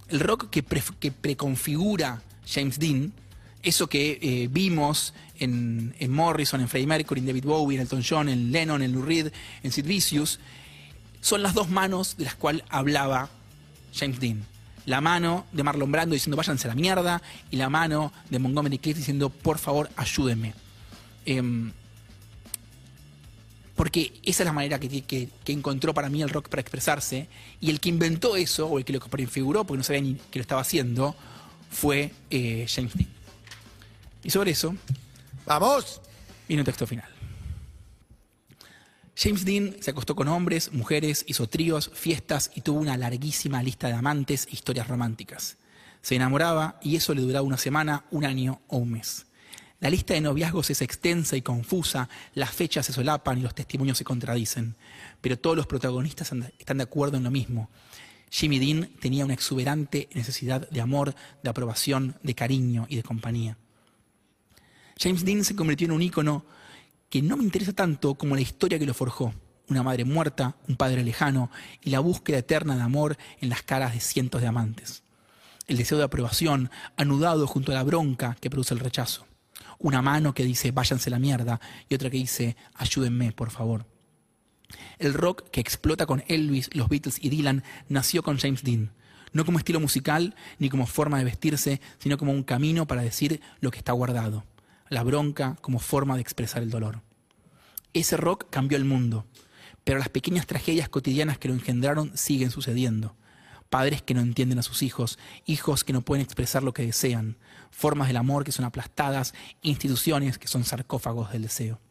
El 0.07 0.21
rock 0.21 0.49
que, 0.49 0.63
pre- 0.63 0.81
que 0.99 1.11
preconfigura 1.11 2.21
James 2.47 2.79
Dean, 2.79 3.11
eso 3.63 3.87
que 3.87 4.17
eh, 4.21 4.47
vimos 4.49 5.13
en, 5.37 5.93
en 5.99 6.11
Morrison, 6.11 6.61
en 6.61 6.69
Freddie 6.69 6.87
Mercury, 6.87 7.19
en 7.19 7.27
David 7.27 7.43
Bowie, 7.43 7.75
en 7.75 7.81
Elton 7.81 8.03
John, 8.07 8.29
en 8.29 8.49
Lennon, 8.51 8.81
en 8.81 8.93
Lou 8.93 9.01
Reed, 9.01 9.33
en 9.63 9.71
Sid 9.73 9.85
Vicious, 9.85 10.39
son 11.27 11.43
las 11.43 11.53
dos 11.53 11.67
manos 11.69 12.15
de 12.15 12.23
las 12.23 12.35
cuales 12.35 12.63
hablaba 12.69 13.29
James 13.93 14.19
Dean. 14.21 14.45
La 14.85 15.01
mano 15.01 15.45
de 15.51 15.61
Marlon 15.63 15.91
Brando 15.91 16.13
diciendo 16.13 16.37
váyanse 16.37 16.67
a 16.67 16.69
la 16.69 16.75
mierda 16.75 17.21
y 17.51 17.57
la 17.57 17.69
mano 17.69 18.13
de 18.29 18.39
Montgomery 18.39 18.77
Cliff 18.79 18.95
diciendo 18.95 19.29
por 19.29 19.57
favor 19.57 19.89
ayúdenme. 19.97 20.53
Em, 21.25 21.73
porque 23.75 24.13
esa 24.23 24.43
es 24.43 24.45
la 24.47 24.53
manera 24.53 24.79
que, 24.79 24.87
que- 25.03 25.27
que 25.43 25.51
encontró 25.51 25.93
para 25.93 26.09
mí 26.09 26.21
el 26.21 26.29
rock 26.29 26.47
para 26.47 26.61
expresarse. 26.61 27.27
Y 27.59 27.69
el 27.69 27.79
que 27.81 27.89
inventó 27.89 28.37
eso, 28.37 28.67
o 28.67 28.77
el 28.79 28.85
que 28.85 28.93
lo 28.93 28.99
prefiguró, 29.01 29.65
porque 29.65 29.77
no 29.79 29.83
sabía 29.83 30.01
ni 30.01 30.15
que 30.15 30.39
lo 30.39 30.41
estaba 30.41 30.61
haciendo, 30.61 31.13
fue 31.69 32.11
eh, 32.29 32.65
James 32.73 32.93
Dean. 32.95 33.09
Y 34.23 34.29
sobre 34.29 34.51
eso 34.51 34.75
¡Vamos! 35.45 35.99
viene 36.47 36.61
un 36.61 36.65
texto 36.65 36.87
final. 36.87 37.09
James 39.19 39.45
Dean 39.45 39.75
se 39.79 39.89
acostó 39.89 40.15
con 40.15 40.27
hombres, 40.27 40.71
mujeres, 40.73 41.25
hizo 41.27 41.49
tríos, 41.49 41.89
fiestas 41.91 42.51
y 42.53 42.61
tuvo 42.61 42.79
una 42.79 42.97
larguísima 42.97 43.63
lista 43.63 43.87
de 43.87 43.93
amantes 43.93 44.45
e 44.45 44.53
historias 44.53 44.87
románticas. 44.87 45.57
Se 46.03 46.15
enamoraba 46.15 46.79
y 46.83 46.97
eso 46.97 47.15
le 47.15 47.21
duraba 47.21 47.41
una 47.41 47.57
semana, 47.57 48.05
un 48.11 48.25
año 48.25 48.61
o 48.67 48.77
un 48.77 48.91
mes. 48.91 49.25
La 49.79 49.89
lista 49.89 50.13
de 50.13 50.21
noviazgos 50.21 50.69
es 50.69 50.83
extensa 50.83 51.35
y 51.35 51.41
confusa, 51.41 52.09
las 52.35 52.51
fechas 52.51 52.85
se 52.85 52.93
solapan 52.93 53.39
y 53.39 53.41
los 53.41 53.55
testimonios 53.55 53.97
se 53.97 54.03
contradicen, 54.03 54.75
pero 55.19 55.39
todos 55.39 55.57
los 55.57 55.65
protagonistas 55.65 56.31
están 56.59 56.77
de 56.77 56.83
acuerdo 56.83 57.17
en 57.17 57.23
lo 57.23 57.31
mismo. 57.31 57.71
Jimmy 58.29 58.59
Dean 58.59 58.91
tenía 58.99 59.25
una 59.25 59.33
exuberante 59.33 60.09
necesidad 60.13 60.69
de 60.69 60.81
amor, 60.81 61.15
de 61.41 61.49
aprobación, 61.49 62.19
de 62.21 62.35
cariño 62.35 62.85
y 62.87 62.97
de 62.97 63.03
compañía. 63.03 63.57
James 64.99 65.25
Dean 65.25 65.43
se 65.43 65.55
convirtió 65.55 65.85
en 65.85 65.93
un 65.93 66.03
ícono 66.03 66.45
que 67.09 67.21
no 67.21 67.37
me 67.37 67.43
interesa 67.43 67.73
tanto 67.73 68.15
como 68.15 68.35
la 68.35 68.41
historia 68.41 68.79
que 68.79 68.85
lo 68.85 68.93
forjó. 68.93 69.33
Una 69.69 69.83
madre 69.83 70.05
muerta, 70.05 70.55
un 70.67 70.77
padre 70.77 71.03
lejano 71.03 71.51
y 71.81 71.89
la 71.89 71.99
búsqueda 71.99 72.37
eterna 72.37 72.75
de 72.75 72.81
amor 72.81 73.17
en 73.41 73.49
las 73.49 73.63
caras 73.63 73.93
de 73.93 73.99
cientos 73.99 74.41
de 74.41 74.47
amantes. 74.47 75.03
El 75.67 75.77
deseo 75.77 75.97
de 75.97 76.05
aprobación 76.05 76.69
anudado 76.95 77.47
junto 77.47 77.71
a 77.71 77.75
la 77.75 77.83
bronca 77.83 78.37
que 78.39 78.49
produce 78.49 78.73
el 78.73 78.79
rechazo. 78.79 79.25
Una 79.79 80.01
mano 80.01 80.33
que 80.33 80.45
dice 80.45 80.71
váyanse 80.71 81.09
la 81.09 81.19
mierda 81.19 81.59
y 81.89 81.95
otra 81.95 82.09
que 82.09 82.17
dice 82.17 82.55
ayúdenme, 82.75 83.31
por 83.33 83.51
favor. 83.51 83.85
El 84.97 85.13
rock 85.13 85.49
que 85.49 85.61
explota 85.61 86.05
con 86.05 86.23
Elvis, 86.27 86.69
los 86.73 86.89
Beatles 86.89 87.19
y 87.21 87.29
Dylan 87.29 87.63
nació 87.89 88.23
con 88.23 88.37
James 88.37 88.63
Dean. 88.63 88.91
No 89.33 89.45
como 89.45 89.59
estilo 89.59 89.79
musical 89.79 90.35
ni 90.57 90.69
como 90.69 90.87
forma 90.87 91.19
de 91.19 91.25
vestirse, 91.25 91.81
sino 91.99 92.17
como 92.17 92.31
un 92.31 92.43
camino 92.43 92.87
para 92.87 93.01
decir 93.01 93.41
lo 93.59 93.71
que 93.71 93.79
está 93.79 93.91
guardado. 93.91 94.45
La 94.89 95.03
bronca 95.03 95.57
como 95.61 95.79
forma 95.79 96.15
de 96.15 96.21
expresar 96.21 96.63
el 96.63 96.69
dolor. 96.69 97.01
Ese 97.93 98.15
rock 98.15 98.47
cambió 98.49 98.77
el 98.77 98.85
mundo, 98.85 99.25
pero 99.83 99.99
las 99.99 100.09
pequeñas 100.09 100.47
tragedias 100.47 100.89
cotidianas 100.89 101.37
que 101.37 101.47
lo 101.47 101.53
engendraron 101.53 102.15
siguen 102.17 102.51
sucediendo. 102.51 103.15
Padres 103.69 104.01
que 104.01 104.13
no 104.13 104.21
entienden 104.21 104.59
a 104.59 104.63
sus 104.63 104.81
hijos, 104.83 105.19
hijos 105.45 105.83
que 105.83 105.93
no 105.93 106.01
pueden 106.01 106.23
expresar 106.23 106.63
lo 106.63 106.73
que 106.73 106.85
desean, 106.85 107.37
formas 107.71 108.07
del 108.07 108.17
amor 108.17 108.43
que 108.43 108.51
son 108.51 108.65
aplastadas, 108.65 109.33
instituciones 109.61 110.37
que 110.37 110.47
son 110.47 110.63
sarcófagos 110.63 111.31
del 111.31 111.41
deseo. 111.41 111.81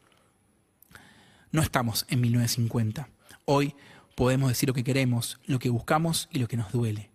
No 1.52 1.62
estamos 1.62 2.06
en 2.08 2.20
1950. 2.22 3.08
Hoy 3.44 3.74
podemos 4.14 4.48
decir 4.48 4.68
lo 4.68 4.74
que 4.74 4.84
queremos, 4.84 5.38
lo 5.44 5.58
que 5.58 5.70
buscamos 5.70 6.28
y 6.30 6.38
lo 6.38 6.48
que 6.48 6.56
nos 6.56 6.72
duele. 6.72 7.10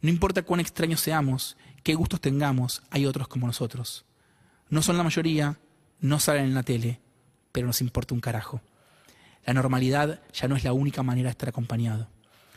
No 0.00 0.10
importa 0.10 0.42
cuán 0.42 0.60
extraños 0.60 1.00
seamos, 1.00 1.56
qué 1.82 1.94
gustos 1.94 2.20
tengamos, 2.20 2.82
hay 2.90 3.06
otros 3.06 3.26
como 3.26 3.46
nosotros. 3.46 4.04
No 4.68 4.82
son 4.82 4.96
la 4.96 5.02
mayoría, 5.02 5.58
no 6.00 6.18
salen 6.18 6.46
en 6.46 6.54
la 6.54 6.62
tele, 6.62 7.00
pero 7.52 7.66
nos 7.66 7.80
importa 7.80 8.14
un 8.14 8.20
carajo. 8.20 8.60
La 9.44 9.54
normalidad 9.54 10.20
ya 10.32 10.48
no 10.48 10.56
es 10.56 10.64
la 10.64 10.72
única 10.72 11.02
manera 11.02 11.28
de 11.28 11.32
estar 11.32 11.48
acompañado. 11.48 12.08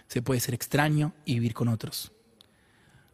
Se 0.07 0.21
puede 0.21 0.39
ser 0.39 0.53
extraño 0.53 1.13
y 1.25 1.35
vivir 1.35 1.53
con 1.53 1.67
otros. 1.67 2.11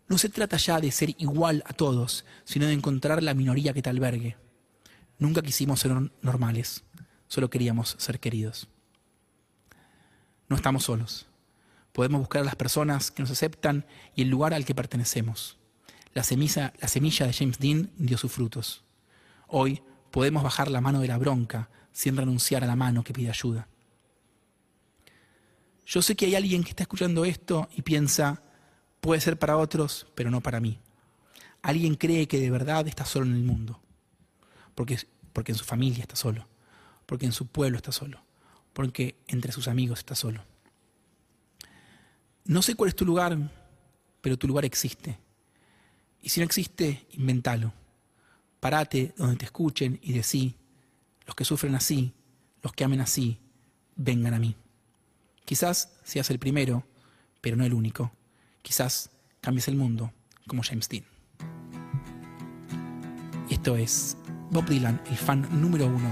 No 0.08 0.17
se 0.17 0.29
trata 0.29 0.58
ya 0.58 0.79
de 0.79 0.91
ser 0.91 1.15
igual 1.17 1.63
a 1.65 1.73
todos, 1.73 2.25
sino 2.43 2.67
de 2.67 2.73
encontrar 2.73 3.23
la 3.23 3.34
minoría 3.34 3.73
que 3.73 3.82
te 3.82 3.89
albergue. 3.89 4.38
Nunca 5.17 5.41
quisimos 5.41 5.79
ser 5.79 5.91
normales, 6.21 6.84
solo 7.27 7.49
queríamos 7.49 7.95
ser 7.97 8.19
queridos. 8.19 8.67
No 10.49 10.56
estamos 10.56 10.84
solos. 10.84 11.25
Podemos 11.93 12.19
buscar 12.19 12.41
a 12.41 12.45
las 12.45 12.56
personas 12.56 13.12
que 13.12 13.23
nos 13.23 13.32
aceptan 13.32 13.86
y 14.15 14.23
el 14.23 14.29
lugar 14.29 14.53
al 14.53 14.65
que 14.65 14.75
pertenecemos. 14.75 15.58
La 16.13 16.23
semilla, 16.23 16.73
la 16.80 16.88
semilla 16.88 17.26
de 17.26 17.34
James 17.34 17.60
Dean 17.60 17.91
dio 17.97 18.17
sus 18.17 18.32
frutos. 18.32 18.84
Hoy 19.47 19.82
podemos 20.12 20.43
bajar 20.43 20.69
la 20.69 20.82
mano 20.82 20.99
de 20.99 21.08
la 21.08 21.17
bronca 21.17 21.69
sin 21.91 22.15
renunciar 22.15 22.63
a 22.63 22.67
la 22.67 22.76
mano 22.76 23.04
que 23.04 23.13
pide 23.13 23.30
ayuda. 23.30 23.67
Yo 25.86 26.02
sé 26.02 26.15
que 26.15 26.26
hay 26.26 26.36
alguien 26.36 26.63
que 26.63 26.69
está 26.69 26.84
escuchando 26.84 27.26
esto 27.26 27.67
y 27.76 27.82
piensa, 27.82 28.41
puede 29.02 29.21
ser 29.21 29.38
para 29.38 29.58
otros, 29.58 30.08
pero 30.15 30.32
no 30.32 30.41
para 30.41 30.60
mí. 30.60 30.80
Alguien 31.62 31.95
cree 31.95 32.28
que 32.28 32.39
de 32.39 32.52
verdad 32.52 32.88
está 32.88 33.06
solo 33.06 33.26
en 33.26 33.34
el 33.34 33.43
mundo, 33.43 33.82
porque, 34.76 34.97
porque 35.34 35.52
en 35.52 35.58
su 35.58 35.65
familia 35.65 36.02
está 36.02 36.15
solo, 36.15 36.47
porque 37.06 37.26
en 37.26 37.32
su 37.32 37.47
pueblo 37.47 37.78
está 37.78 37.91
solo, 37.91 38.23
porque 38.73 39.15
entre 39.28 39.52
sus 39.52 39.67
amigos 39.67 39.99
está 39.99 40.15
solo. 40.15 40.43
No 42.45 42.62
sé 42.62 42.76
cuál 42.76 42.89
es 42.89 42.95
tu 42.95 43.06
lugar, 43.06 43.38
pero 44.21 44.38
tu 44.38 44.47
lugar 44.47 44.65
existe. 44.65 45.17
Y 46.23 46.29
si 46.29 46.39
no 46.39 46.45
existe, 46.45 47.05
inventalo. 47.12 47.73
Parate 48.62 49.13
donde 49.17 49.36
te 49.36 49.43
escuchen 49.43 49.99
y 50.01 50.13
decí, 50.13 50.55
los 51.27 51.36
que 51.36 51.43
sufren 51.43 51.75
así, 51.75 52.13
los 52.62 52.71
que 52.71 52.86
amen 52.86 53.01
así, 53.01 53.38
vengan 53.97 54.33
a 54.33 54.39
mí. 54.39 54.55
Quizás 55.43 55.91
seas 56.05 56.29
el 56.29 56.39
primero, 56.39 56.86
pero 57.41 57.57
no 57.57 57.65
el 57.65 57.73
único. 57.73 58.13
Quizás 58.62 59.09
cambies 59.41 59.67
el 59.67 59.75
mundo 59.75 60.13
como 60.47 60.63
James 60.63 60.88
Dean. 60.88 61.03
Y 63.49 63.55
esto 63.55 63.75
es 63.75 64.15
Bob 64.49 64.65
Dylan, 64.65 65.01
el 65.09 65.17
fan 65.17 65.45
número 65.62 65.88
uno 65.88 66.09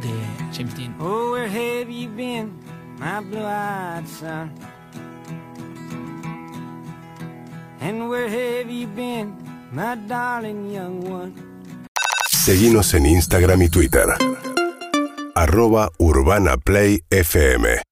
de 0.00 0.56
James 0.56 0.74
Dean. 0.74 0.96
Oh, 0.98 1.32
where 1.32 1.46
have 1.46 1.92
you 1.92 2.08
been, 2.08 2.58
my 2.98 3.20
blue-eyed 3.20 4.08
son? 4.08 4.50
And 7.82 8.08
where 8.08 8.30
have 8.30 8.72
you 8.72 8.86
been, 8.86 9.41
my 9.72 9.96
darling 10.06 10.70
young 10.70 11.10
one? 11.10 11.32
Seguimos 12.28 12.94
en 12.94 13.06
Instagram 13.06 13.62
y 13.62 13.68
Twitter. 13.68 14.06
Arroba 15.34 15.90
Urbana 15.98 16.56
Play 16.56 17.02
FM. 17.10 17.82